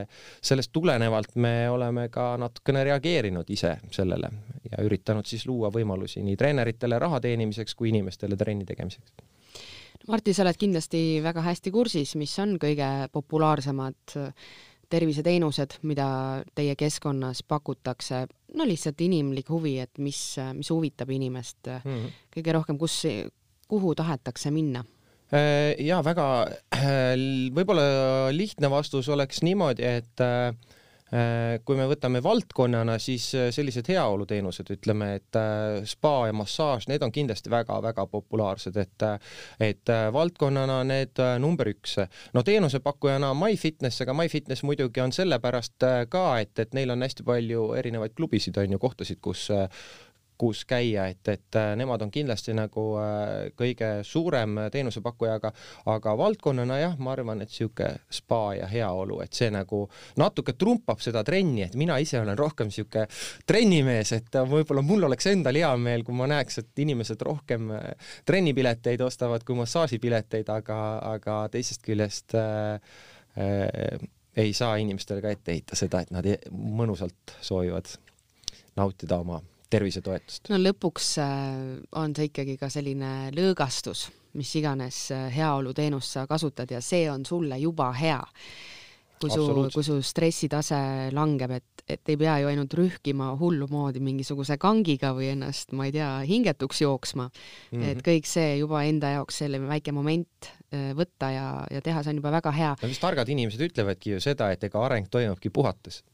sellest 0.45 0.73
tulenevalt 0.73 1.37
me 1.41 1.55
oleme 1.71 2.09
ka 2.13 2.35
natukene 2.41 2.85
reageerinud 2.91 3.49
ise 3.53 3.77
sellele 3.95 4.31
ja 4.71 4.85
üritanud 4.85 5.27
siis 5.29 5.47
luua 5.49 5.71
võimalusi 5.73 6.25
nii 6.27 6.37
treeneritele 6.37 6.99
raha 6.99 7.21
teenimiseks 7.25 7.75
kui 7.75 7.93
inimestele 7.95 8.37
trenni 8.37 8.69
tegemiseks 8.69 9.36
Martti, 10.07 10.31
sa 10.35 10.45
oled 10.45 10.59
kindlasti 10.59 11.01
väga 11.25 11.43
hästi 11.43 11.73
kursis, 11.75 12.15
mis 12.19 12.33
on 12.39 12.57
kõige 12.63 12.87
populaarsemad 13.15 14.15
äh, 14.21 14.51
terviseteenused, 14.93 15.81
mida 15.91 16.09
teie 16.55 16.77
keskkonnas 16.79 17.43
pakutakse, 17.43 18.23
no 18.55 18.67
lihtsalt 18.69 19.03
inimlik 19.03 19.51
huvi, 19.51 19.81
et 19.83 19.99
mis, 19.99 20.21
äh, 20.39 20.53
mis 20.55 20.71
huvitab 20.71 21.11
inimest 21.11 21.73
mm 21.73 21.81
-hmm. 21.83 22.15
kõige 22.37 22.55
rohkem, 22.55 22.79
kus, 22.79 23.03
kuhu 23.69 23.95
tahetakse 23.95 24.51
minna? 24.51 24.85
ja 25.79 26.05
väga, 26.05 26.47
võib-olla 27.51 28.31
lihtne 28.31 28.71
vastus 28.71 29.09
oleks 29.09 29.43
niimoodi, 29.43 29.83
et 29.83 30.23
kui 31.65 31.77
me 31.79 31.85
võtame 31.87 32.19
valdkonnana, 32.23 32.97
siis 32.99 33.29
äh, 33.39 33.49
sellised 33.55 33.87
heaoluteenused, 33.93 34.73
ütleme, 34.75 35.13
et 35.21 35.39
äh, 35.39 35.85
spa 35.87 36.27
ja 36.27 36.35
massaaž, 36.35 36.89
need 36.91 37.05
on 37.07 37.15
kindlasti 37.15 37.53
väga-väga 37.53 38.09
populaarsed, 38.11 38.77
et 38.77 39.05
et 39.63 39.91
valdkonnana 40.13 40.81
need 40.89 41.21
number 41.39 41.69
üks. 41.71 41.97
no 42.35 42.43
teenusepakkujana 42.43 43.33
MyFitness, 43.39 44.03
aga 44.03 44.15
MyFitness 44.17 44.65
muidugi 44.67 45.01
on 45.01 45.13
sellepärast 45.15 45.87
ka, 46.11 46.25
et, 46.41 46.59
et 46.59 46.75
neil 46.75 46.91
on 46.91 47.03
hästi 47.07 47.27
palju 47.27 47.69
erinevaid 47.79 48.17
klubisid, 48.17 48.59
on 48.59 48.75
ju, 48.75 48.83
kohtasid, 48.83 49.21
kus 49.23 49.49
kus 50.39 50.65
käia, 50.69 51.07
et, 51.13 51.29
et 51.29 51.59
nemad 51.79 52.03
on 52.05 52.11
kindlasti 52.13 52.55
nagu 52.57 52.87
kõige 53.57 53.91
suurem 54.07 54.59
teenusepakkuja, 54.73 55.37
aga, 55.41 55.53
aga 55.93 56.15
valdkonnana 56.19 56.79
jah, 56.81 56.97
ma 56.99 57.15
arvan, 57.15 57.43
et 57.45 57.53
sihuke 57.53 57.89
spa 58.13 58.41
ja 58.59 58.69
heaolu, 58.71 59.21
et 59.25 59.37
see 59.37 59.49
nagu 59.55 59.85
natuke 60.21 60.57
trumpab 60.59 61.01
seda 61.05 61.25
trenni, 61.27 61.65
et 61.67 61.77
mina 61.79 61.99
ise 62.03 62.21
olen 62.21 62.39
rohkem 62.39 62.71
sihuke 62.75 63.07
trennimees, 63.49 64.13
et 64.17 64.41
võib-olla 64.51 64.85
mul 64.87 65.09
oleks 65.09 65.31
endal 65.33 65.59
hea 65.59 65.73
meel, 65.81 66.05
kui 66.07 66.17
ma 66.17 66.29
näeks, 66.31 66.61
et 66.63 66.85
inimesed 66.85 67.23
rohkem 67.27 67.73
trennipileteid 68.29 69.01
ostavad 69.07 69.45
kui 69.47 69.57
massaažipileteid, 69.59 70.51
aga, 70.53 70.81
aga 71.15 71.41
teisest 71.53 71.85
küljest 71.87 72.37
äh, 72.39 72.81
äh, 73.39 74.09
ei 74.37 74.53
saa 74.53 74.77
inimestele 74.77 75.23
ka 75.25 75.33
ette 75.33 75.55
heita 75.55 75.79
seda, 75.79 76.03
et 76.05 76.13
nad 76.15 76.27
e-, 76.29 76.41
mõnusalt 76.53 77.39
soovivad 77.41 77.95
nautida 78.77 79.21
oma 79.23 79.41
tervisetoetust. 79.71 80.51
no 80.53 80.61
lõpuks 80.61 81.11
äh, 81.23 81.59
on 81.99 82.15
see 82.17 82.31
ikkagi 82.31 82.57
ka 82.61 82.71
selline 82.73 83.33
lõõgastus, 83.37 84.07
mis 84.39 84.53
iganes 84.61 85.07
äh, 85.15 85.29
heaoluteenust 85.35 86.19
sa 86.19 86.27
kasutad 86.31 86.71
ja 86.71 86.83
see 86.85 87.07
on 87.11 87.27
sulle 87.27 87.59
juba 87.63 87.91
hea. 87.97 88.23
kui 89.17 89.31
su, 89.33 89.45
kui 89.73 89.81
su 89.83 89.95
stressitase 90.05 90.79
langeb, 91.17 91.55
et, 91.57 91.85
et 91.89 92.11
ei 92.13 92.19
pea 92.21 92.35
ju 92.43 92.51
ainult 92.51 92.75
rühkima 92.77 93.31
hullumoodi 93.41 94.03
mingisuguse 94.05 94.59
kangiga 94.61 95.15
või 95.17 95.31
ennast, 95.33 95.73
ma 95.73 95.87
ei 95.89 95.95
tea, 95.95 96.11
hingetuks 96.29 96.83
jooksma 96.83 97.31
mm. 97.31 97.79
-hmm. 97.79 97.87
et 97.95 98.03
kõik 98.05 98.29
see 98.29 98.59
juba 98.59 98.83
enda 98.85 99.15
jaoks 99.15 99.41
selline 99.41 99.71
väike 99.71 99.95
moment 99.97 100.51
äh, 100.69 100.93
võtta 100.95 101.33
ja, 101.33 101.47
ja 101.71 101.81
teha, 101.81 102.03
see 102.03 102.13
on 102.13 102.21
juba 102.21 102.35
väga 102.37 102.53
hea. 102.53 102.75
no 102.83 102.93
vist 102.93 103.01
targad 103.01 103.33
inimesed 103.33 103.71
ütlevadki 103.71 104.15
ju 104.15 104.21
seda, 104.21 104.53
et 104.53 104.69
ega 104.69 104.85
areng 104.85 105.09
toimubki 105.09 105.51
puhates 105.51 106.05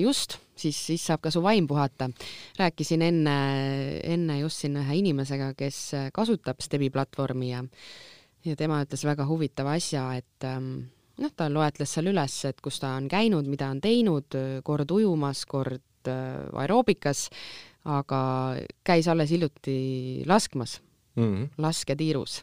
just, 0.00 0.38
siis, 0.56 0.76
siis 0.86 1.02
saab 1.04 1.20
ka 1.20 1.30
su 1.30 1.42
vaim 1.44 1.66
puhata. 1.68 2.10
rääkisin 2.58 3.02
enne, 3.02 3.38
enne 4.02 4.38
just 4.40 4.64
siin 4.64 4.76
ühe 4.80 5.00
inimesega, 5.02 5.52
kes 5.58 6.10
kasutab 6.12 6.60
Stebi 6.64 6.90
platvormi 6.90 7.50
ja 7.50 7.64
ja 8.46 8.56
tema 8.56 8.82
ütles 8.84 9.04
väga 9.04 9.26
huvitava 9.28 9.74
asja, 9.76 10.04
et 10.16 10.46
ähm, 10.46 10.88
noh, 11.18 11.32
ta 11.36 11.48
loetles 11.52 11.92
seal 11.94 12.10
üles, 12.12 12.36
et 12.48 12.60
kus 12.64 12.80
ta 12.82 12.94
on 12.98 13.08
käinud, 13.10 13.48
mida 13.50 13.70
on 13.72 13.80
teinud, 13.84 14.38
kord 14.64 14.94
ujumas, 14.94 15.44
kord 15.50 16.10
äh, 16.10 16.46
aeroobikas, 16.62 17.28
aga 17.88 18.20
käis 18.86 19.08
alles 19.08 19.32
hiljuti 19.32 20.24
laskmas 20.28 20.78
mm 21.16 21.24
-hmm. 21.24 21.48
lasketiirus 21.58 22.42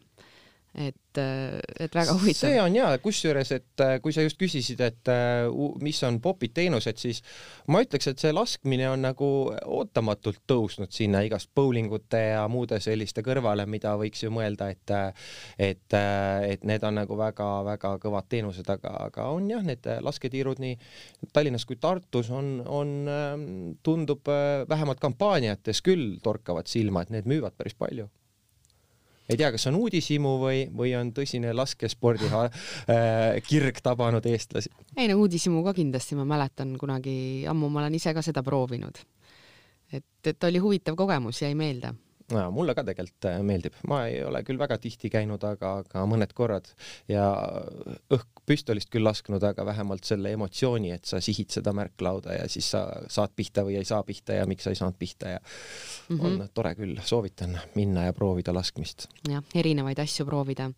et, 0.76 1.20
et 1.80 1.96
väga 1.96 2.16
huvitav. 2.18 2.50
see 2.50 2.60
on 2.60 2.76
jaa, 2.76 2.98
kusjuures, 3.04 3.52
et 3.56 3.84
äh, 3.84 3.96
kui 4.04 4.14
sa 4.16 4.26
just 4.26 4.40
küsisid, 4.40 4.82
et 4.84 5.12
äh, 5.12 5.48
mis 5.84 6.02
on 6.08 6.20
popid 6.24 6.56
teenused, 6.58 7.00
siis 7.00 7.22
ma 7.72 7.82
ütleks, 7.86 8.10
et 8.12 8.22
see 8.22 8.34
laskmine 8.36 8.90
on 8.92 9.06
nagu 9.06 9.30
ootamatult 9.52 10.44
tõusnud 10.50 10.92
sinna 10.96 11.24
igast 11.26 11.52
bowlingute 11.56 12.22
ja 12.34 12.44
muude 12.52 12.82
selliste 12.84 13.24
kõrvale, 13.26 13.68
mida 13.70 13.96
võiks 14.00 14.26
ju 14.26 14.34
mõelda, 14.36 14.70
et 14.74 14.96
et, 15.60 15.96
et 15.96 16.66
need 16.68 16.84
on 16.86 17.00
nagu 17.00 17.18
väga-väga 17.18 17.96
kõvad 18.04 18.28
teenused, 18.30 18.68
aga, 18.70 18.92
aga 19.08 19.30
on 19.34 19.50
jah, 19.50 19.64
need 19.66 19.88
lasketiirud 20.06 20.62
nii 20.62 20.76
Tallinnas 21.34 21.66
kui 21.66 21.80
Tartus 21.82 22.30
on, 22.34 22.60
on, 22.68 22.94
ähm, 23.12 23.48
tundub 23.84 24.28
äh, 24.32 24.68
vähemalt 24.70 25.00
kampaaniates 25.00 25.82
küll 25.86 26.20
torkavad 26.24 26.70
silma, 26.70 27.04
et 27.04 27.16
need 27.16 27.30
müüvad 27.30 27.56
päris 27.58 27.78
palju 27.78 28.10
ei 29.30 29.38
tea, 29.38 29.52
kas 29.56 29.68
on 29.72 29.80
uudishimu 29.80 30.36
või, 30.42 30.64
või 30.76 30.94
on 31.00 31.12
tõsine 31.16 31.54
laskespordi 31.56 32.30
äh, 32.30 33.42
kirg 33.48 33.82
tabanud 33.84 34.26
eestlasi? 34.30 34.72
ei 34.98 35.10
no 35.12 35.20
uudishimu 35.24 35.64
ka 35.66 35.76
kindlasti, 35.78 36.18
ma 36.20 36.28
mäletan 36.30 36.76
kunagi 36.82 37.46
ammu, 37.50 37.70
ma 37.70 37.84
olen 37.84 37.98
ise 37.98 38.14
ka 38.14 38.24
seda 38.26 38.44
proovinud. 38.46 39.02
et, 39.92 40.06
et 40.26 40.50
oli 40.50 40.62
huvitav 40.62 40.98
kogemus, 41.00 41.42
jäi 41.42 41.56
meelde 41.56 41.96
ja 42.32 42.46
mulle 42.54 42.74
ka 42.76 42.84
tegelikult 42.86 43.28
äh, 43.30 43.38
meeldib, 43.46 43.76
ma 43.90 44.06
ei 44.10 44.22
ole 44.26 44.42
küll 44.46 44.58
väga 44.58 44.78
tihti 44.82 45.12
käinud, 45.14 45.44
aga, 45.46 45.80
aga 45.84 46.06
mõned 46.10 46.34
korrad. 46.38 46.72
Ja 47.12 47.28
õhk 48.14 48.44
püstolist 48.50 48.90
küll 48.94 49.06
lasknud, 49.06 49.44
aga 49.46 49.66
vähemalt 49.66 50.06
selle 50.08 50.32
emotsiooni, 50.36 50.92
et 50.96 51.06
sa 51.10 51.22
sihid 51.24 51.54
seda 51.54 51.74
märklauda 51.78 52.40
ja 52.40 52.50
siis 52.52 52.72
sa 52.74 52.86
saad 53.12 53.34
pihta 53.38 53.66
või 53.66 53.78
ei 53.80 53.88
saa 53.88 54.02
pihta 54.06 54.40
ja 54.40 54.46
miks 54.50 54.66
sa 54.66 54.74
ei 54.74 54.80
saanud 54.80 54.98
pihta 55.00 55.36
ja 55.36 55.40
mm 55.40 56.18
-hmm. 56.18 56.26
on 56.26 56.50
tore 56.54 56.76
küll, 56.76 57.00
soovitan 57.04 57.60
minna 57.76 58.06
ja 58.10 58.14
proovida 58.14 58.54
laskmist. 58.54 59.08
jah, 59.30 59.44
erinevaid 59.56 60.00
asju 60.00 60.26
proovida. 60.26 60.72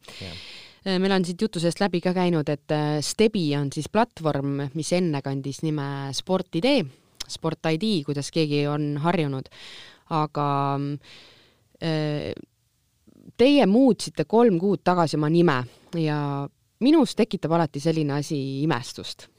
Äh, 0.87 0.99
meil 0.99 1.11
on 1.11 1.25
siit 1.25 1.41
jutu 1.41 1.59
seest 1.59 1.79
läbi 1.79 2.01
ka 2.01 2.13
käinud, 2.13 2.49
et 2.49 2.71
äh, 2.71 2.99
Stebi 3.01 3.55
on 3.55 3.71
siis 3.71 3.89
platvorm, 3.89 4.69
mis 4.73 4.93
enne 4.93 5.21
kandis 5.21 5.61
nime 5.63 6.09
Sport-ID, 6.11 6.87
Sport 7.27 7.65
ID, 7.71 8.03
kuidas 8.05 8.31
keegi 8.31 8.67
on 8.67 8.97
harjunud, 8.97 9.49
aga 10.09 10.79
Äh, 10.79 11.36
teie 13.37 13.65
muutsite 13.69 14.25
kolm 14.25 14.59
kuud 14.59 14.81
tagasi 14.83 15.17
oma 15.17 15.29
nime 15.29 15.57
ja 16.01 16.19
minus 16.83 17.15
tekitab 17.17 17.53
alati 17.57 17.81
selline 17.81 18.19
asi 18.21 18.39
imestust. 18.63 19.27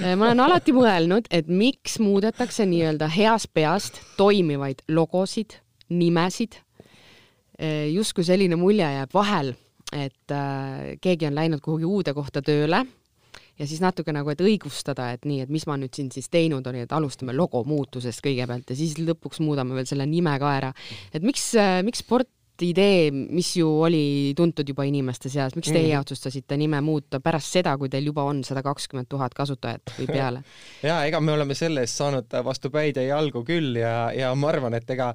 Äh, 0.00 0.14
ma 0.16 0.30
olen 0.30 0.40
alati 0.40 0.72
mõelnud, 0.72 1.26
et 1.28 1.48
miks 1.52 1.98
muudetakse 2.00 2.64
nii-öelda 2.64 3.04
heast 3.12 3.50
peast 3.52 3.98
toimivaid 4.16 4.80
logosid, 4.88 5.58
nimesid. 5.92 6.56
Äh, 7.60 7.90
justkui 7.92 8.24
selline 8.24 8.56
mulje 8.56 8.86
jääb 8.86 9.12
vahel, 9.12 9.52
et 9.92 10.32
keegi 11.04 11.28
on 11.28 11.36
läinud 11.36 11.60
kuhugi 11.60 11.84
uude 11.84 12.14
kohta 12.16 12.40
tööle 12.40 12.80
ja 13.60 13.68
siis 13.68 13.82
natuke 13.84 14.14
nagu, 14.16 14.32
et 14.32 14.40
õigustada, 14.40 15.10
et 15.14 15.28
nii, 15.28 15.44
et 15.44 15.52
mis 15.52 15.66
ma 15.68 15.76
nüüd 15.80 15.94
siin 15.96 16.10
siis 16.14 16.30
teinud 16.32 16.66
olin, 16.66 16.86
et 16.88 16.96
alustame 16.96 17.36
logo 17.36 17.62
muutusest 17.68 18.24
kõigepealt 18.24 18.72
ja 18.72 18.78
siis 18.78 18.96
lõpuks 19.00 19.42
muudame 19.44 19.76
veel 19.76 19.88
selle 19.88 20.08
nime 20.08 20.36
ka 20.40 20.52
ära. 20.56 20.74
et 21.12 21.24
miks, 21.26 21.52
miks 21.84 22.04
sport 22.06 22.30
idee, 22.60 23.10
mis 23.10 23.54
ju 23.56 23.68
oli 23.82 24.34
tuntud 24.36 24.68
juba 24.68 24.84
inimeste 24.84 25.30
seas, 25.32 25.54
miks 25.56 25.70
teie 25.70 25.94
mm. 25.94 26.02
otsustasite 26.04 26.58
nime 26.60 26.80
muuta 26.84 27.20
pärast 27.24 27.56
seda, 27.56 27.72
kui 27.80 27.88
teil 27.92 28.10
juba 28.10 28.26
on 28.28 28.42
sada 28.44 28.62
kakskümmend 28.64 29.08
tuhat 29.10 29.34
kasutajat 29.36 29.94
või 29.98 30.08
peale? 30.16 30.44
ja 30.84 31.00
ega 31.08 31.22
me 31.24 31.34
oleme 31.36 31.56
selle 31.58 31.84
eest 31.86 32.00
saanud 32.00 32.40
vastu 32.44 32.72
päid 32.74 33.00
ja 33.00 33.06
jalgu 33.14 33.44
küll 33.48 33.80
ja, 33.80 34.10
ja 34.16 34.32
ma 34.36 34.52
arvan, 34.52 34.76
et 34.76 34.96
ega 34.96 35.12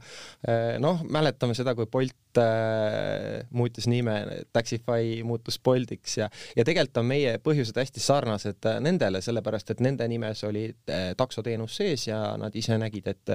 eh, 0.48 0.76
noh, 0.82 1.04
mäletame 1.06 1.58
seda, 1.58 1.76
kui 1.78 1.90
Bolt 1.92 2.18
äh, 2.42 3.46
muutis 3.56 3.88
nime, 3.92 4.18
Taxify 4.54 5.24
muutus 5.24 5.60
Boltiks 5.60 6.18
ja, 6.18 6.30
ja 6.56 6.66
tegelikult 6.68 7.02
on 7.02 7.10
meie 7.10 7.38
põhjused 7.44 7.78
hästi 7.80 8.04
sarnased 8.04 8.70
nendele, 8.84 9.22
sellepärast 9.26 9.74
et 9.76 9.84
nende 9.86 10.08
nimes 10.12 10.44
oli 10.48 10.68
äh, 10.70 11.12
taksoteenus 11.18 11.80
sees 11.82 12.08
ja 12.08 12.20
nad 12.40 12.56
ise 12.56 12.78
nägid, 12.82 13.08
et, 13.12 13.34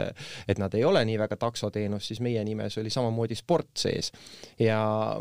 et 0.49 0.61
nad 0.61 0.75
ei 0.75 0.85
ole 0.85 1.05
nii 1.09 1.19
väga 1.21 1.39
taksoteenus, 1.41 2.11
siis 2.11 2.21
meie 2.25 2.45
nimes 2.45 2.79
oli 2.81 2.91
samamoodi 2.93 3.39
sport 3.39 3.73
sees 3.85 4.13
ja 4.61 4.81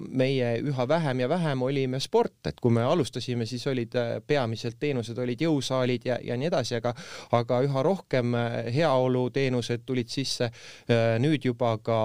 meie 0.10 0.56
üha 0.66 0.88
vähem 0.88 1.20
ja 1.20 1.30
vähem 1.30 1.62
olime 1.62 2.00
sport, 2.00 2.40
et 2.48 2.60
kui 2.62 2.72
me 2.74 2.84
alustasime, 2.84 3.46
siis 3.50 3.66
olid 3.68 3.96
äh, 3.96 4.12
peamiselt 4.28 4.80
teenused 4.80 5.18
olid 5.18 5.42
jõusaalid 5.44 6.08
ja, 6.10 6.20
ja 6.24 6.38
nii 6.38 6.50
edasi, 6.50 6.78
aga, 6.80 6.94
aga 7.36 7.62
üha 7.66 7.84
rohkem 7.86 8.36
äh, 8.38 8.60
heaoluteenused 8.76 9.86
tulid 9.86 10.12
sisse. 10.12 10.50
Äh, 10.90 11.18
nüüd 11.22 11.46
juba 11.46 11.76
ka 11.84 12.00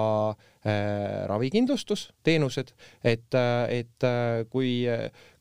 ravikindlustusteenused, 0.65 2.71
et, 3.05 3.35
et 3.69 4.05
kui 4.49 4.71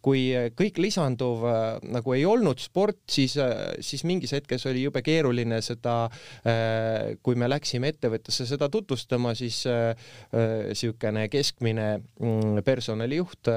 kui 0.05 0.25
kõik 0.57 0.79
lisanduv 0.83 1.45
äh, 1.49 1.61
nagu 1.95 2.15
ei 2.17 2.25
olnud 2.29 2.61
sport, 2.63 3.01
siis, 3.11 3.37
äh, 3.41 3.75
siis 3.85 4.05
mingis 4.07 4.35
hetkes 4.37 4.67
oli 4.69 4.85
jube 4.85 5.03
keeruline 5.05 5.61
seda, 5.65 5.97
äh, 6.45 7.15
kui 7.25 7.39
me 7.41 7.49
läksime 7.51 7.95
ettevõttesse 7.95 8.47
seda 8.49 8.69
tutvustama, 8.73 9.35
siis 9.39 9.63
niisugune 9.65 11.29
keskmine 11.33 11.87
mm, 11.99 12.61
personalijuht, 12.67 13.49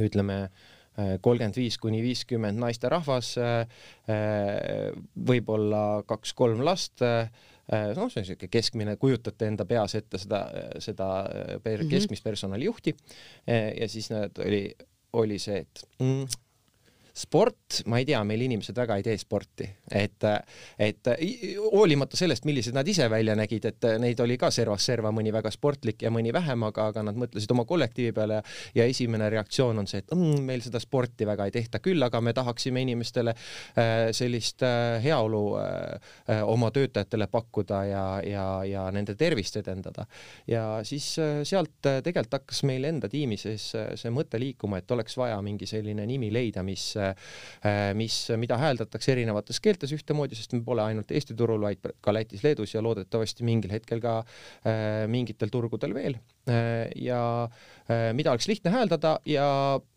ütleme, 0.00 0.42
kolmkümmend 1.22 1.56
viis 1.56 1.78
kuni 1.80 2.02
viiskümmend 2.04 2.60
naisterahvas, 2.60 3.30
võib-olla 5.30 5.84
kaks-kolm 6.10 6.60
last 6.66 7.04
noh, 7.70 8.10
see 8.10 8.20
on 8.20 8.26
niisugune 8.26 8.50
keskmine, 8.50 8.96
kujutate 9.00 9.46
enda 9.50 9.66
peas 9.68 9.94
ette 9.98 10.18
seda, 10.18 10.44
seda 10.82 11.10
per, 11.62 11.84
mhm. 11.84 11.90
keskmist 11.90 12.26
personalijuhti 12.26 12.96
ja 13.46 13.88
siis 13.88 14.10
nad 14.10 14.38
oli 14.42 14.64
oli 15.18 15.38
see, 15.42 15.64
et 15.64 15.84
mm, 15.98 16.26
sport, 17.14 17.82
ma 17.90 18.00
ei 18.00 18.06
tea, 18.08 18.20
meil 18.24 18.44
inimesed 18.46 18.76
väga 18.76 18.98
ei 19.00 19.04
tee 19.06 19.16
sporti, 19.20 19.66
et, 19.94 20.24
et 20.78 21.10
hoolimata 21.72 22.18
sellest, 22.18 22.46
millised 22.48 22.76
nad 22.76 22.88
ise 22.88 23.08
välja 23.10 23.34
nägid, 23.38 23.66
et 23.70 23.88
neid 24.02 24.20
oli 24.22 24.36
ka 24.40 24.50
servast 24.54 24.90
serva, 24.90 25.12
mõni 25.14 25.32
väga 25.34 25.50
sportlik 25.54 26.02
ja 26.04 26.12
mõni 26.14 26.32
vähem, 26.34 26.62
aga, 26.68 26.88
aga 26.92 27.04
nad 27.06 27.18
mõtlesid 27.18 27.50
oma 27.54 27.64
kollektiivi 27.68 28.14
peale 28.16 28.40
ja 28.74 28.86
esimene 28.88 29.30
reaktsioon 29.32 29.82
on 29.82 29.88
see, 29.90 30.02
et 30.04 30.14
mm, 30.14 30.44
meil 30.46 30.62
seda 30.64 30.80
sporti 30.82 31.26
väga 31.28 31.48
ei 31.48 31.54
tehta, 31.54 31.80
küll 31.82 32.02
aga 32.02 32.20
me 32.24 32.34
tahaksime 32.36 32.82
inimestele 32.84 33.34
äh, 33.34 34.10
sellist 34.16 34.64
äh, 34.66 34.98
heaolu 35.04 35.42
äh, 35.60 36.42
oma 36.46 36.70
töötajatele 36.74 37.28
pakkuda 37.30 37.82
ja, 37.88 38.04
ja, 38.26 38.46
ja 38.66 38.86
nende 38.94 39.14
tervist 39.18 39.56
edendada. 39.60 40.06
ja 40.46 40.80
siis 40.86 41.06
sealt 41.44 41.80
tegelikult 41.80 42.40
hakkas 42.40 42.62
meil 42.68 42.84
enda 42.88 43.08
tiimi 43.10 43.36
sees 43.40 43.70
see 43.72 44.12
mõte 44.14 44.38
liikuma, 44.40 44.80
et 44.80 44.90
oleks 44.90 45.16
vaja 45.18 45.38
mingi 45.44 45.66
selline 45.68 46.06
nimi 46.06 46.30
leida, 46.32 46.62
mis 46.66 46.92
mis, 47.98 48.16
mida 48.40 48.58
hääldatakse 48.60 49.14
erinevates 49.14 49.60
keeltes 49.62 49.94
ühtemoodi, 49.96 50.38
sest 50.38 50.54
me 50.56 50.64
pole 50.66 50.84
ainult 50.84 51.10
Eesti 51.10 51.36
turul, 51.38 51.62
vaid 51.64 51.92
ka 52.00 52.14
Lätis, 52.14 52.44
Leedus 52.46 52.74
ja 52.74 52.82
loodetavasti 52.84 53.46
mingil 53.46 53.72
hetkel 53.74 54.02
ka 54.02 54.20
mingitel 55.10 55.52
turgudel 55.52 55.94
veel 55.96 56.18
ja 56.96 57.20
mida 58.14 58.30
oleks 58.30 58.46
lihtne 58.48 58.70
hääldada 58.70 59.16
ja, 59.26 59.44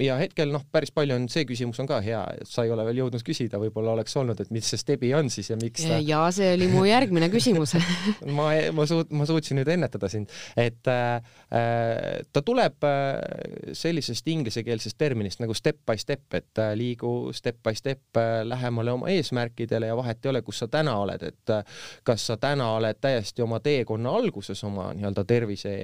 ja 0.01 0.15
hetkel 0.17 0.49
noh, 0.51 0.63
päris 0.73 0.89
palju 0.93 1.15
on, 1.15 1.27
see 1.31 1.45
küsimus 1.45 1.77
on 1.81 1.87
ka 1.89 1.99
hea, 2.03 2.19
et 2.41 2.49
sa 2.49 2.65
ei 2.65 2.71
ole 2.73 2.85
veel 2.87 3.03
jõudnud 3.03 3.23
küsida, 3.25 3.59
võib-olla 3.61 3.93
oleks 3.93 4.15
olnud, 4.17 4.39
et 4.41 4.49
mis 4.53 4.65
see 4.65 4.81
Stebi 4.81 5.11
on 5.13 5.29
siis 5.33 5.51
ja 5.51 5.57
miks 5.61 5.85
ta 5.85 5.99
ja 6.01 6.23
see 6.33 6.53
oli 6.55 6.67
mu 6.71 6.83
järgmine 6.87 7.29
küsimus. 7.33 7.75
Ma, 8.37 8.49
ma 8.73 8.85
suut-, 8.89 9.11
ma 9.13 9.27
suutsin 9.29 9.59
nüüd 9.59 9.69
ennetada 9.69 10.09
sind, 10.11 10.31
et 10.59 10.89
äh, 10.89 11.21
ta 12.33 12.43
tuleb 12.45 12.85
äh, 12.87 13.73
sellisest 13.77 14.27
inglisekeelsest 14.33 14.97
terminist 14.97 15.41
nagu 15.43 15.53
step 15.57 15.83
by 15.85 15.97
step, 16.01 16.25
et 16.33 16.61
äh, 16.61 16.73
liigu 16.77 17.33
step 17.35 17.61
by 17.65 17.75
step 17.77 18.17
äh, 18.17 18.41
lähemale 18.47 18.95
oma 18.95 19.11
eesmärkidele 19.13 19.91
ja 19.91 19.97
vahet 19.97 20.25
ei 20.25 20.33
ole, 20.33 20.41
kus 20.45 20.63
sa 20.63 20.69
täna 20.71 20.95
oled, 21.03 21.23
et 21.29 21.53
äh, 21.53 21.63
kas 22.03 22.27
sa 22.31 22.37
täna 22.41 22.71
oled 22.77 22.99
täiesti 23.01 23.45
oma 23.45 23.61
teekonna 23.63 24.15
alguses 24.17 24.63
oma 24.63 24.91
nii-öelda 24.97 25.25
tervise 25.29 25.75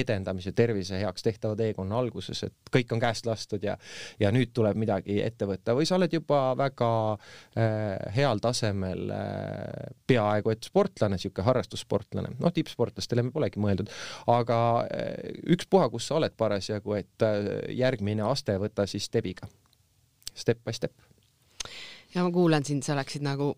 edendamise, 0.00 0.52
tervise 0.56 0.98
heaks 1.00 1.24
tehtava 1.24 1.56
teekonna 1.58 1.98
alguses, 1.98 2.42
et 2.46 2.72
kõik 2.72 2.92
on 2.94 3.02
käest 3.02 3.26
lastud 3.26 3.62
ja 3.64 3.76
ja 4.20 4.30
nüüd 4.34 4.52
tuleb 4.54 4.78
midagi 4.78 5.20
ette 5.22 5.46
võtta. 5.48 5.74
või 5.76 5.86
sa 5.88 5.96
oled 5.98 6.12
juba 6.12 6.40
väga 6.58 6.90
äh, 7.12 8.14
heal 8.16 8.42
tasemel 8.42 9.10
äh, 9.10 9.92
peaaegu 10.06 10.52
et 10.54 10.68
sportlane, 10.68 11.16
niisugune 11.16 11.46
harrastussportlane, 11.46 12.34
noh, 12.40 12.54
tippsportlastele 12.54 13.26
me 13.26 13.34
polegi 13.34 13.60
mõeldud, 13.62 13.92
aga 14.32 14.58
äh, 14.86 15.12
ükspuha, 15.56 15.88
kus 15.92 16.08
sa 16.08 16.18
oled 16.20 16.36
parasjagu, 16.38 16.96
et 16.98 17.26
äh, 17.26 17.52
järgmine 17.82 18.26
aste 18.28 18.56
võta 18.62 18.86
siis 18.90 19.08
stebiga, 19.10 19.48
step 20.34 20.62
by 20.64 20.76
step. 20.76 20.94
ja 22.14 22.24
ma 22.24 22.32
kuulan 22.32 22.64
sind, 22.64 22.84
sa 22.84 22.96
oleksid 22.96 23.24
nagu 23.24 23.54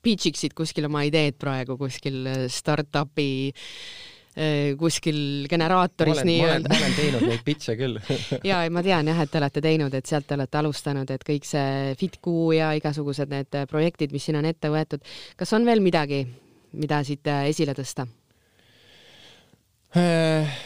pitch'iksid 0.00 0.54
kuskil 0.56 0.86
oma 0.88 1.02
ideed 1.04 1.36
praegu 1.40 1.76
kuskil 1.80 2.24
startup'i 2.48 3.30
Äh, 3.50 4.09
kuskil 4.78 5.48
generaatoris 5.50 6.20
nii-öelda. 6.24 6.70
ma 6.70 6.78
olen 6.78 6.94
teinud 6.94 7.24
neid 7.26 7.42
pitch'e 7.44 7.74
küll 7.76 7.98
ja 8.50 8.60
ma 8.70 8.84
tean 8.86 9.10
jah, 9.10 9.18
et 9.24 9.32
te 9.32 9.40
olete 9.40 9.62
teinud, 9.64 9.96
et 9.98 10.06
sealt 10.06 10.28
te 10.30 10.38
olete 10.38 10.60
alustanud, 10.60 11.10
et 11.10 11.26
kõik 11.26 11.48
see 11.48 11.96
FitQ 11.98 12.36
ja 12.54 12.70
igasugused 12.78 13.32
need 13.32 13.60
projektid, 13.70 14.14
mis 14.14 14.28
siin 14.28 14.38
on 14.38 14.48
ette 14.48 14.70
võetud. 14.70 15.02
kas 15.36 15.52
on 15.58 15.66
veel 15.66 15.82
midagi, 15.82 16.22
mida 16.78 17.02
siit 17.04 17.26
esile 17.50 17.74
tõsta? 17.74 18.06
Äh, 19.98 20.58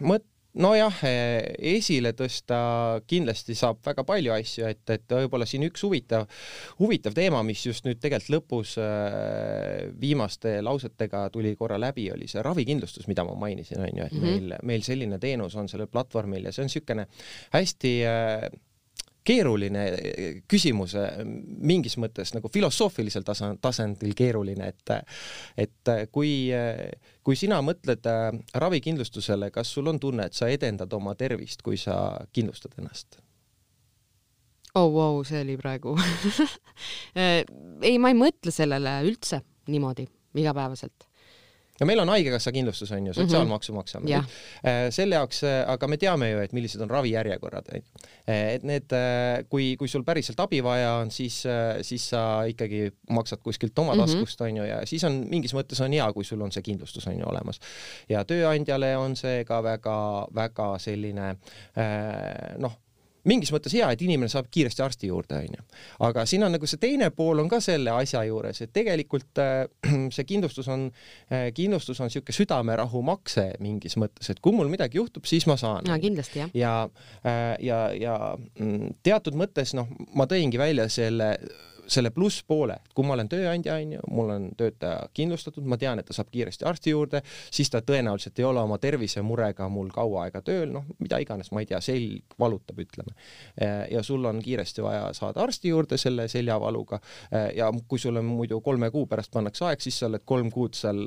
mõt-, 0.00 0.31
nojah, 0.60 0.98
eh, 1.08 1.54
esile 1.76 2.12
tõsta 2.16 2.58
kindlasti 3.08 3.56
saab 3.56 3.80
väga 3.84 4.04
palju 4.08 4.34
asju, 4.34 4.66
et, 4.68 4.82
et 4.92 5.14
võib-olla 5.16 5.46
siin 5.48 5.64
üks 5.68 5.84
huvitav, 5.86 6.26
huvitav 6.80 7.16
teema, 7.16 7.42
mis 7.46 7.64
just 7.64 7.86
nüüd 7.88 8.00
tegelikult 8.02 8.32
lõpus 8.36 8.74
äh, 8.80 9.88
viimaste 10.00 10.58
lausetega 10.64 11.24
tuli 11.32 11.54
korra 11.56 11.78
läbi, 11.80 12.10
oli 12.12 12.28
see 12.30 12.44
ravikindlustus, 12.44 13.08
mida 13.08 13.24
ma 13.28 13.36
mainisin, 13.38 13.80
on 13.80 13.96
ju, 13.96 14.04
et 14.04 14.12
mm 14.12 14.18
-hmm. 14.18 14.42
meil, 14.50 14.58
meil 14.62 14.84
selline 14.84 15.18
teenus 15.18 15.56
on 15.56 15.68
sellel 15.68 15.88
platvormil 15.88 16.44
ja 16.44 16.52
see 16.52 16.62
on 16.62 16.70
niisugune 16.70 17.06
hästi 17.52 17.94
äh, 18.08 18.50
keeruline 19.24 19.84
küsimus, 20.50 20.96
mingis 21.62 21.96
mõttes 22.00 22.34
nagu 22.34 22.50
filosoofilisel 22.52 23.26
tasa, 23.26 23.52
tasandil 23.62 24.14
keeruline, 24.18 24.72
et 24.72 24.94
et 25.62 25.92
kui, 26.12 26.50
kui 27.22 27.38
sina 27.38 27.60
mõtled 27.64 28.06
äh, 28.10 28.30
ravikindlustusele, 28.54 29.50
kas 29.54 29.70
sul 29.72 29.90
on 29.92 30.00
tunne, 30.02 30.26
et 30.26 30.38
sa 30.38 30.50
edendad 30.50 30.92
oma 30.92 31.14
tervist, 31.18 31.62
kui 31.62 31.78
sa 31.80 31.96
kindlustad 32.32 32.74
ennast? 32.78 33.20
oh 34.74 34.88
wow, 34.88 35.22
see 35.24 35.42
oli 35.44 35.56
praegu 35.60 35.94
äh, 37.18 37.42
ei, 37.82 37.98
ma 38.00 38.12
ei 38.12 38.16
mõtle 38.16 38.54
sellele 38.54 38.98
üldse 39.06 39.42
niimoodi 39.68 40.06
igapäevaselt 40.38 41.06
ja 41.80 41.86
meil 41.88 42.00
on 42.02 42.10
Haigekassa 42.12 42.52
kindlustus 42.52 42.92
on 42.92 43.06
ju, 43.06 43.14
sotsiaalmaksu 43.16 43.74
maksame 43.76 44.10
yeah.. 44.10 44.26
Äh, 44.66 44.82
selle 44.94 45.16
jaoks, 45.16 45.42
äh, 45.48 45.62
aga 45.72 45.88
me 45.88 45.98
teame 46.00 46.28
ju, 46.30 46.42
et 46.44 46.52
millised 46.56 46.82
on 46.84 46.90
ravijärjekorrad, 46.90 47.72
äh, 47.74 47.82
et 48.26 48.66
need, 48.68 48.92
kui, 49.50 49.72
kui 49.80 49.90
sul 49.90 50.04
päriselt 50.06 50.40
abi 50.44 50.62
vaja 50.64 50.98
on, 51.00 51.10
siis, 51.14 51.42
siis 51.86 52.06
sa 52.12 52.22
ikkagi 52.48 52.84
maksad 53.10 53.42
kuskilt 53.44 53.78
oma 53.78 53.96
mhm. 53.96 54.04
taskust 54.04 54.40
mm, 54.40 54.46
-hmm. 54.46 54.50
on 54.50 54.56
ju, 54.56 54.68
ja 54.68 54.86
siis 54.86 55.04
on 55.08 55.24
mingis 55.30 55.54
mõttes 55.56 55.82
on 55.84 55.92
hea, 55.92 56.12
kui 56.12 56.24
sul 56.24 56.40
on 56.40 56.52
see 56.52 56.62
kindlustus 56.62 57.06
on 57.06 57.18
ju 57.18 57.26
olemas. 57.26 57.60
ja 58.08 58.24
tööandjale 58.24 58.96
on 58.96 59.16
see 59.16 59.44
ka 59.44 59.62
väga-väga 59.62 60.78
selline 60.78 61.36
noh 62.58 62.78
mingis 63.28 63.52
mõttes 63.54 63.74
hea, 63.76 63.88
et 63.92 64.02
inimene 64.02 64.30
saab 64.32 64.48
kiiresti 64.52 64.82
arsti 64.84 65.10
juurde, 65.10 65.38
onju. 65.44 65.64
aga 66.08 66.24
siin 66.28 66.46
on 66.46 66.54
nagu 66.56 66.68
see 66.68 66.80
teine 66.82 67.10
pool 67.14 67.42
on 67.42 67.50
ka 67.50 67.60
selle 67.64 67.94
asja 67.94 68.24
juures, 68.28 68.62
et 68.64 68.72
tegelikult 68.74 69.42
äh, 69.42 69.64
see 70.14 70.28
kindlustus 70.28 70.70
on 70.72 70.88
äh,, 71.30 71.50
kindlustus 71.54 72.00
on 72.00 72.10
niisugune 72.10 72.36
südamerahu 72.36 73.02
makse 73.06 73.48
mingis 73.62 73.98
mõttes, 74.00 74.32
et 74.32 74.42
kui 74.42 74.54
mul 74.56 74.70
midagi 74.72 75.00
juhtub, 75.00 75.26
siis 75.28 75.46
ma 75.50 75.58
saan. 75.60 75.86
no 75.88 75.98
kindlasti, 76.02 76.42
jah. 76.44 76.54
ja 76.54 76.72
äh,, 77.22 77.56
ja, 77.62 77.82
ja 77.96 78.16
mm, 78.36 78.98
teatud 79.06 79.38
mõttes 79.38 79.76
noh, 79.78 79.90
ma 80.16 80.26
tõingi 80.30 80.60
välja 80.60 80.88
selle 80.92 81.36
selle 81.86 82.10
plusspoole, 82.14 82.76
et 82.78 82.94
kui 82.94 83.06
ma 83.06 83.16
olen 83.16 83.28
tööandja, 83.30 83.76
onju, 83.80 84.02
mul 84.10 84.30
on 84.34 84.48
töötaja 84.58 85.08
kindlustatud, 85.14 85.66
ma 85.68 85.78
tean, 85.80 86.00
et 86.00 86.06
ta 86.08 86.16
saab 86.16 86.30
kiiresti 86.32 86.66
arsti 86.68 86.94
juurde, 86.94 87.22
siis 87.50 87.70
ta 87.72 87.82
tõenäoliselt 87.84 88.38
ei 88.38 88.46
ole 88.48 88.62
oma 88.62 88.78
tervisemurega 88.82 89.68
mul 89.72 89.90
kaua 89.94 90.26
aega 90.26 90.42
tööl, 90.46 90.70
noh, 90.74 90.86
mida 91.02 91.18
iganes, 91.22 91.50
ma 91.52 91.62
ei 91.62 91.68
tea, 91.70 91.80
selg 91.84 92.36
valutab, 92.40 92.78
ütleme. 92.82 93.14
ja 93.90 94.02
sul 94.02 94.24
on 94.28 94.40
kiiresti 94.42 94.82
vaja 94.82 95.08
saada 95.16 95.42
arsti 95.42 95.72
juurde 95.72 95.98
selle 96.00 96.28
seljavaluga 96.28 97.00
ja 97.54 97.70
kui 97.88 97.98
sul 97.98 98.16
on 98.16 98.26
muidu 98.26 98.60
kolme 98.64 98.90
kuu 98.90 99.06
pärast 99.10 99.32
pannakse 99.34 99.66
aeg, 99.68 99.82
siis 99.84 99.98
sa 100.00 100.08
oled 100.08 100.24
kolm 100.28 100.50
kuud 100.52 100.76
seal 100.78 101.02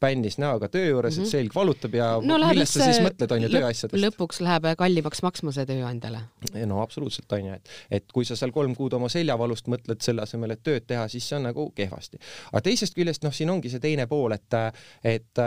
bännis 0.00 0.38
näoga 0.42 0.68
töö 0.72 0.88
juures 0.88 1.16
mm, 1.16 1.22
-hmm. 1.22 1.26
et 1.26 1.26
mhm. 1.26 1.30
selg 1.30 1.54
valutab 1.54 1.94
ja 1.94 2.08
no, 2.22 2.38
millest 2.46 2.78
sa 2.78 2.86
siis 2.88 3.02
mõtled, 3.04 3.34
on 3.34 3.42
ju, 3.42 3.52
tööasjadest. 3.52 4.04
lõpuks 4.06 4.42
läheb 4.44 4.68
kallimaks 4.78 5.22
maksma 5.22 5.52
see 5.52 5.66
tööandjale. 5.66 6.22
no 6.66 6.80
absoluutselt, 6.82 7.32
on 7.32 7.46
ju, 7.46 7.58
et, 7.60 7.68
et 8.00 8.12
kui 8.12 8.24
sa 8.28 8.36
seal 8.36 8.52
kolm 8.52 8.74
kuud 8.78 8.92
oma 8.98 9.08
seljavalust 9.12 9.68
mõtled 9.72 10.00
selle 10.12 10.26
asemel, 10.26 10.54
et 10.54 10.64
tööd 10.64 10.86
teha, 10.88 11.08
siis 11.10 11.26
see 11.28 11.38
on 11.40 11.48
nagu 11.48 11.68
kehvasti. 11.76 12.20
aga 12.52 12.64
teisest 12.68 12.96
küljest 12.98 13.26
noh, 13.26 13.34
siin 13.34 13.50
ongi 13.50 13.72
see 13.72 13.82
teine 13.82 14.06
pool, 14.10 14.36
et, 14.36 14.58
et 15.04 15.44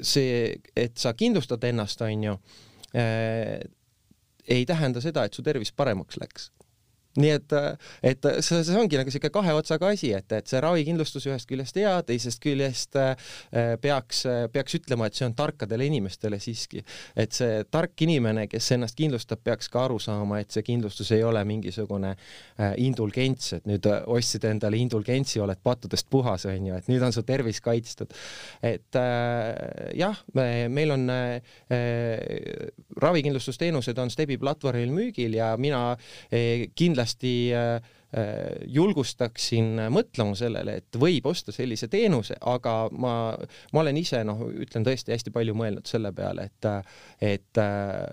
see, 0.00 0.48
et 0.76 0.96
sa 0.98 1.16
kindlustad 1.18 1.64
ennast, 1.72 2.04
on 2.06 2.28
ju 2.30 2.38
äh,, 2.96 3.60
ei 4.48 4.66
tähenda 4.66 5.00
seda, 5.00 5.24
et 5.24 5.34
su 5.34 5.42
tervis 5.46 5.72
paremaks 5.72 6.18
läks 6.20 6.50
nii 7.20 7.32
et, 7.34 7.54
et 8.02 8.28
see, 8.40 8.62
see 8.64 8.78
ongi 8.78 8.96
nagu 8.96 9.12
sihuke 9.12 9.30
kahe 9.34 9.52
otsaga 9.56 9.90
asi, 9.92 10.12
et, 10.16 10.32
et 10.32 10.48
see 10.48 10.60
ravikindlustus 10.62 11.26
ühest 11.28 11.48
küljest 11.50 11.76
hea, 11.76 11.92
teisest 12.08 12.40
küljest 12.42 12.96
äh, 13.00 13.12
peaks, 13.82 14.24
peaks 14.52 14.78
ütlema, 14.78 15.08
et 15.08 15.18
see 15.18 15.26
on 15.28 15.36
tarkadele 15.36 15.86
inimestele 15.90 16.38
siiski. 16.42 16.82
et 17.16 17.36
see 17.36 17.62
tark 17.70 18.04
inimene, 18.06 18.46
kes 18.50 18.70
ennast 18.76 18.96
kindlustab, 18.98 19.42
peaks 19.44 19.68
ka 19.72 19.84
aru 19.86 19.98
saama, 20.02 20.40
et 20.40 20.54
see 20.54 20.64
kindlustus 20.66 21.12
ei 21.12 21.24
ole 21.26 21.44
mingisugune 21.48 22.14
äh, 22.14 22.72
indulgents, 22.80 23.52
et 23.58 23.68
nüüd 23.68 23.86
ostsid 24.06 24.48
endale 24.48 24.80
indulgentsi, 24.80 25.40
oled 25.44 25.60
pattudest 25.62 26.08
puhas, 26.10 26.46
on 26.48 26.70
ju, 26.70 26.80
et 26.80 26.88
nüüd 26.90 27.04
on 27.04 27.12
su 27.14 27.24
tervis 27.28 27.60
kaitstud. 27.64 28.16
et 28.62 28.96
äh, 28.96 29.92
jah, 29.98 30.16
meil 30.32 30.90
on 30.94 31.08
ravikindlustusteenused 33.02 33.98
on 33.98 34.10
Stebi 34.10 34.36
platvormil 34.40 34.92
müügil 34.92 35.36
ja 35.36 35.52
mina 35.60 35.92
äh, 35.92 36.68
kindlasti 36.74 37.01
kindlasti 37.02 37.52
äh, 37.54 37.82
äh, 38.14 38.62
julgustaksin 38.66 39.88
mõtlema 39.90 40.36
sellele, 40.36 40.76
et 40.78 40.96
võib 40.98 41.26
osta 41.26 41.52
sellise 41.52 41.88
teenuse, 41.88 42.36
aga 42.40 42.88
ma, 42.92 43.36
ma 43.72 43.80
olen 43.80 43.96
ise 43.96 44.22
noh, 44.24 44.48
ütlen 44.50 44.84
tõesti 44.84 45.12
hästi 45.12 45.30
palju 45.32 45.54
mõelnud 45.54 45.86
selle 45.86 46.12
peale, 46.12 46.48
et, 46.50 46.68
et 47.20 47.58
äh, 47.58 48.06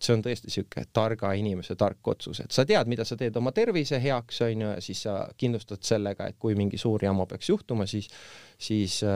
see 0.00 0.16
on 0.16 0.22
tõesti 0.24 0.48
niisugune 0.48 0.86
targa 0.92 1.32
inimese 1.36 1.76
tark 1.78 2.08
otsus, 2.08 2.40
et 2.40 2.54
sa 2.54 2.64
tead, 2.68 2.88
mida 2.88 3.04
sa 3.04 3.18
teed 3.20 3.36
oma 3.36 3.52
tervise 3.52 4.00
heaks, 4.02 4.40
on 4.46 4.64
ju, 4.64 4.70
ja 4.76 4.84
siis 4.84 5.02
sa 5.06 5.16
kindlustad 5.36 5.82
sellega, 5.86 6.30
et 6.30 6.38
kui 6.38 6.56
mingi 6.58 6.80
suur 6.80 7.04
jama 7.04 7.26
peaks 7.28 7.52
juhtuma, 7.52 7.86
siis 7.90 8.08
siis 8.60 9.04
äh,, 9.04 9.10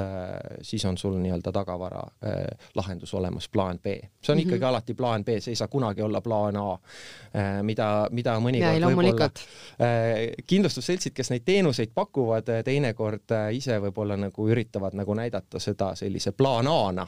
siis 0.63 0.85
on 0.85 0.99
sul 0.99 1.19
nii-öelda 1.21 1.53
tagavara 1.53 2.01
äh, 2.01 2.59
lahendus 2.75 3.15
olemas, 3.15 3.49
plaan 3.49 3.79
B. 3.79 3.87
see 3.87 4.33
on 4.33 4.39
mm 4.39 4.41
-hmm. 4.41 4.47
ikkagi 4.47 4.65
alati 4.65 4.95
plaan 4.95 5.25
B, 5.25 5.29
see 5.39 5.53
ei 5.53 5.57
saa 5.57 5.69
kunagi 5.69 6.03
olla 6.03 6.21
plaan 6.21 6.57
A 6.57 6.73
äh,, 6.73 7.63
mida, 7.63 8.09
mida 8.11 8.39
mõnikord 8.41 8.85
võib-olla 8.87 9.25
äh, 9.25 10.33
kindlustusseltsid, 10.47 11.13
kes 11.13 11.31
neid 11.31 11.43
teenuseid 11.45 11.91
pakuvad, 11.95 12.49
teinekord 12.65 13.37
ise 13.53 13.79
võib-olla 13.81 14.17
nagu 14.17 14.49
üritavad 14.49 14.95
nagu 14.95 15.15
näidata 15.15 15.59
seda 15.59 15.95
sellise 15.95 16.33
plaan 16.33 16.67
A-na 16.67 17.07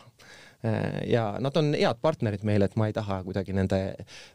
ja 1.06 1.36
nad 1.40 1.56
on 1.56 1.74
head 1.74 2.00
partnerid 2.02 2.44
meile, 2.48 2.66
et 2.66 2.76
ma 2.76 2.88
ei 2.88 2.94
taha 2.96 3.20
kuidagi 3.26 3.54
nende, 3.56 3.80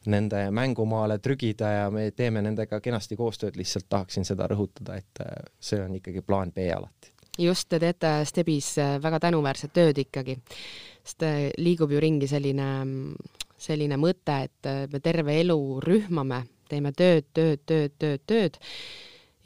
nende 0.05 0.43
mängumaale 0.53 1.17
trügida 1.19 1.71
ja 1.73 1.89
me 1.91 2.11
teeme 2.15 2.43
nendega 2.45 2.79
kenasti 2.79 3.17
koostööd, 3.19 3.57
lihtsalt 3.59 3.89
tahaksin 3.89 4.27
seda 4.27 4.47
rõhutada, 4.51 4.99
et 5.01 5.23
äh, 5.25 5.41
see 5.59 5.81
on 5.81 5.97
ikkagi 5.97 6.23
plaan 6.25 6.53
B 6.55 6.69
alati. 6.75 7.11
just, 7.39 7.69
te 7.69 7.79
teete 7.79 8.13
Stebis 8.25 8.77
äh, 8.79 8.95
väga 9.03 9.19
tänuväärset 9.27 9.73
tööd 9.73 10.01
ikkagi, 10.05 10.37
sest 11.03 11.25
liigub 11.57 11.91
ju 11.91 11.99
ringi 11.99 12.29
selline, 12.29 12.71
selline 13.57 13.97
mõte, 13.97 14.41
et 14.45 14.73
me 14.93 14.99
terve 15.03 15.39
elu 15.41 15.61
rühmame 15.83 16.43
teeme 16.71 16.91
tööd, 16.95 17.27
tööd, 17.35 17.63
tööd, 17.67 17.95
tööd, 17.99 18.27
tööd 18.29 18.59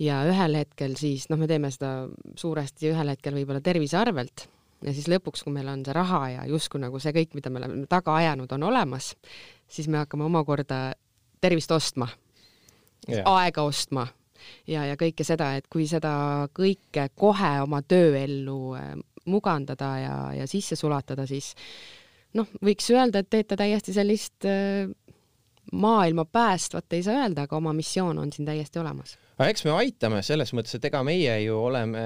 ja 0.01 0.21
ühel 0.29 0.59
hetkel 0.59 0.97
siis 0.99 1.29
noh, 1.31 1.39
me 1.39 1.47
teeme 1.49 1.71
seda 1.73 2.09
suuresti 2.39 2.91
ühel 2.91 3.13
hetkel 3.13 3.37
võib-olla 3.37 3.63
tervise 3.63 3.97
arvelt 3.99 4.47
ja 4.83 4.93
siis 4.93 5.07
lõpuks, 5.11 5.43
kui 5.45 5.53
meil 5.55 5.69
on 5.71 5.83
see 5.85 5.95
raha 5.95 6.21
ja 6.33 6.45
justkui 6.49 6.81
nagu 6.83 6.99
see 7.01 7.13
kõik, 7.15 7.35
mida 7.37 7.51
me 7.51 7.61
oleme 7.61 7.87
taga 7.91 8.17
ajanud, 8.19 8.51
on 8.57 8.67
olemas, 8.69 9.13
siis 9.71 9.89
me 9.91 10.01
hakkame 10.03 10.25
omakorda 10.27 10.79
tervist 11.41 11.71
ostma. 11.71 12.09
Yeah., 13.05 13.25
aega 13.29 13.65
ostma. 13.65 14.07
Ja, 14.69 14.83
ja 14.85 14.97
kõike 14.97 15.25
seda, 15.25 15.53
et 15.57 15.67
kui 15.71 15.87
seda 15.89 16.11
kõike 16.53 17.07
kohe 17.17 17.51
oma 17.63 17.79
tööellu 17.85 18.75
äh, 18.77 18.91
mugandada 19.31 19.91
ja, 19.97 20.15
ja 20.41 20.47
sisse 20.49 20.77
sulatada, 20.77 21.25
siis 21.29 21.53
noh, 22.37 22.49
võiks 22.65 22.89
öelda, 22.93 23.23
et 23.23 23.29
teete 23.31 23.57
täiesti 23.57 23.93
sellist 23.95 24.45
äh, 24.49 24.89
maailma 25.73 26.27
päästvat, 26.29 26.93
ei 26.93 27.05
saa 27.05 27.23
öelda, 27.23 27.47
aga 27.47 27.57
oma 27.57 27.73
missioon 27.73 28.19
on 28.21 28.33
siin 28.33 28.45
täiesti 28.45 28.81
olemas 28.81 29.15
aga 29.37 29.49
eks 29.51 29.65
me 29.67 29.73
aitame 29.75 30.21
selles 30.23 30.53
mõttes, 30.55 30.77
et 30.77 30.85
ega 30.87 31.01
meie 31.03 31.33
ju 31.43 31.57
oleme 31.59 32.03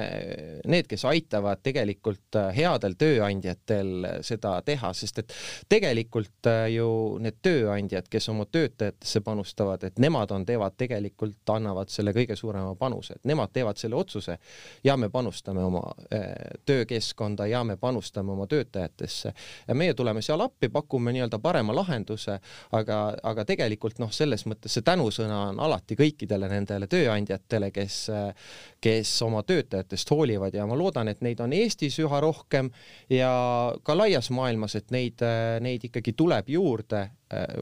need, 0.70 0.88
kes 0.90 1.06
aitavad 1.10 1.62
tegelikult 1.66 2.38
äh, 2.40 2.50
headel 2.56 2.96
tööandjatel 3.00 4.08
seda 4.26 4.56
teha, 4.66 4.92
sest 4.98 5.22
et 5.22 5.36
tegelikult 5.70 6.50
äh, 6.50 6.66
ju 6.74 6.90
need 7.22 7.38
tööandjad, 7.46 8.10
kes 8.10 8.30
oma 8.34 8.48
töötajatesse 8.50 9.22
panustavad, 9.26 9.86
et 9.86 10.02
nemad 10.02 10.34
on, 10.34 10.46
teevad 10.48 10.78
tegelikult, 10.80 11.38
annavad 11.54 11.94
selle 11.94 12.14
kõige 12.18 12.38
suurema 12.40 12.74
panuse, 12.80 13.20
et 13.20 13.30
nemad 13.30 13.54
teevad 13.54 13.78
selle 13.78 14.00
otsuse 14.00 14.40
ja 14.84 14.98
me 14.98 15.12
panustame 15.14 15.64
oma 15.64 15.84
äh, 16.14 16.26
töökeskkonda 16.66 17.46
ja 17.52 17.64
me 17.64 17.78
panustame 17.78 18.34
oma 18.34 18.48
töötajatesse. 18.50 19.34
Ja 19.68 19.78
meie 19.78 19.94
tuleme 19.94 20.22
seal 20.26 20.42
appi, 20.42 20.72
pakume 20.74 21.14
nii-öelda 21.14 21.40
parema 21.44 21.76
lahenduse, 21.78 22.40
aga, 22.76 23.00
aga 23.24 23.46
tegelikult 23.46 24.02
noh, 24.02 24.10
selles 24.14 24.48
mõttes 24.50 24.74
see 24.74 24.86
tänusõna 24.86 25.40
on 25.52 25.62
alati 25.62 25.98
kõikidele 26.00 26.50
nendele 26.50 26.88
tööandjatele, 26.90 27.19
tööandjatele, 27.20 27.72
kes, 27.72 28.10
kes 28.82 29.12
oma 29.26 29.44
töötajatest 29.44 30.10
hoolivad 30.12 30.54
ja 30.56 30.66
ma 30.68 30.78
loodan, 30.78 31.08
et 31.08 31.22
neid 31.22 31.40
on 31.42 31.54
Eestis 31.54 32.00
üha 32.00 32.22
rohkem 32.22 32.70
ja 33.10 33.74
ka 33.84 33.96
laias 33.96 34.30
maailmas, 34.32 34.76
et 34.76 34.92
neid, 34.92 35.22
neid 35.62 35.84
ikkagi 35.84 36.14
tuleb 36.14 36.50
juurde. 36.50 37.10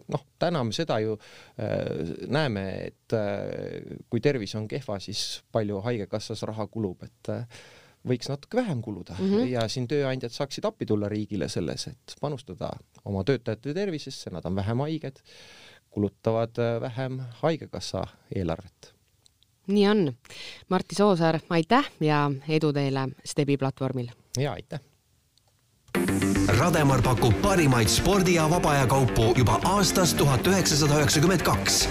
noh, 0.08 0.22
täna 0.40 0.64
me 0.64 0.72
seda 0.72 1.00
ju 1.04 1.18
näeme, 2.28 2.64
et 2.88 3.16
kui 4.10 4.22
tervis 4.22 4.56
on 4.56 4.68
kehva, 4.68 5.00
siis 5.00 5.42
palju 5.52 5.82
Haigekassas 5.84 6.44
raha 6.48 6.68
kulub, 6.68 7.04
et 7.04 7.34
võiks 8.08 8.30
natuke 8.30 8.62
vähem 8.62 8.82
kuluda 8.82 9.18
mm 9.20 9.30
-hmm. 9.30 9.48
ja 9.52 9.68
siin 9.68 9.88
tööandjad 9.88 10.32
saaksid 10.32 10.66
appi 10.66 10.86
tulla 10.86 11.10
riigile 11.10 11.50
selles, 11.50 11.88
et 11.88 12.16
panustada 12.22 12.72
oma 13.06 13.24
töötajate 13.24 13.74
tervisesse, 13.74 14.30
nad 14.30 14.46
on 14.46 14.56
vähem 14.56 14.78
haiged, 14.78 15.20
kulutavad 15.90 16.56
vähem 16.82 17.20
Haigekassa 17.42 18.08
eelarvet 18.36 18.97
nii 19.68 19.88
on. 19.88 20.14
Martti 20.70 20.96
Soosaar, 20.96 21.40
aitäh 21.50 21.92
ja 22.00 22.32
edu 22.50 22.74
teile 22.74 23.08
Stebi 23.26 23.58
platvormil! 23.58 24.08
ja 24.38 24.52
aitäh! 24.52 24.80
Rademar 26.48 27.02
pakub 27.02 27.42
parimaid 27.42 27.88
spordi- 27.88 28.36
ja 28.36 28.50
vaba 28.50 28.72
aja 28.72 28.88
kaupu 28.88 29.34
juba 29.38 29.60
aastast 29.64 30.18
tuhat 30.18 30.48
üheksasada 30.48 31.00
üheksakümmend 31.00 31.42
kaks. 31.42 31.90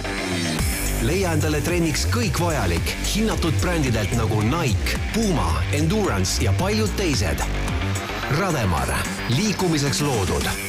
leia 1.01 1.33
endale 1.33 1.61
trenniks 1.61 2.07
kõik 2.11 2.39
vajalik 2.41 2.93
hinnatud 3.15 3.53
brändidelt 3.61 4.15
nagu 4.17 4.41
Nike, 4.41 4.99
Puma, 5.13 5.61
Endurance 5.73 6.43
ja 6.43 6.53
paljud 6.59 6.89
teised. 6.97 7.43
Rademar, 8.39 8.89
liikumiseks 9.29 10.01
loodud 10.01 10.66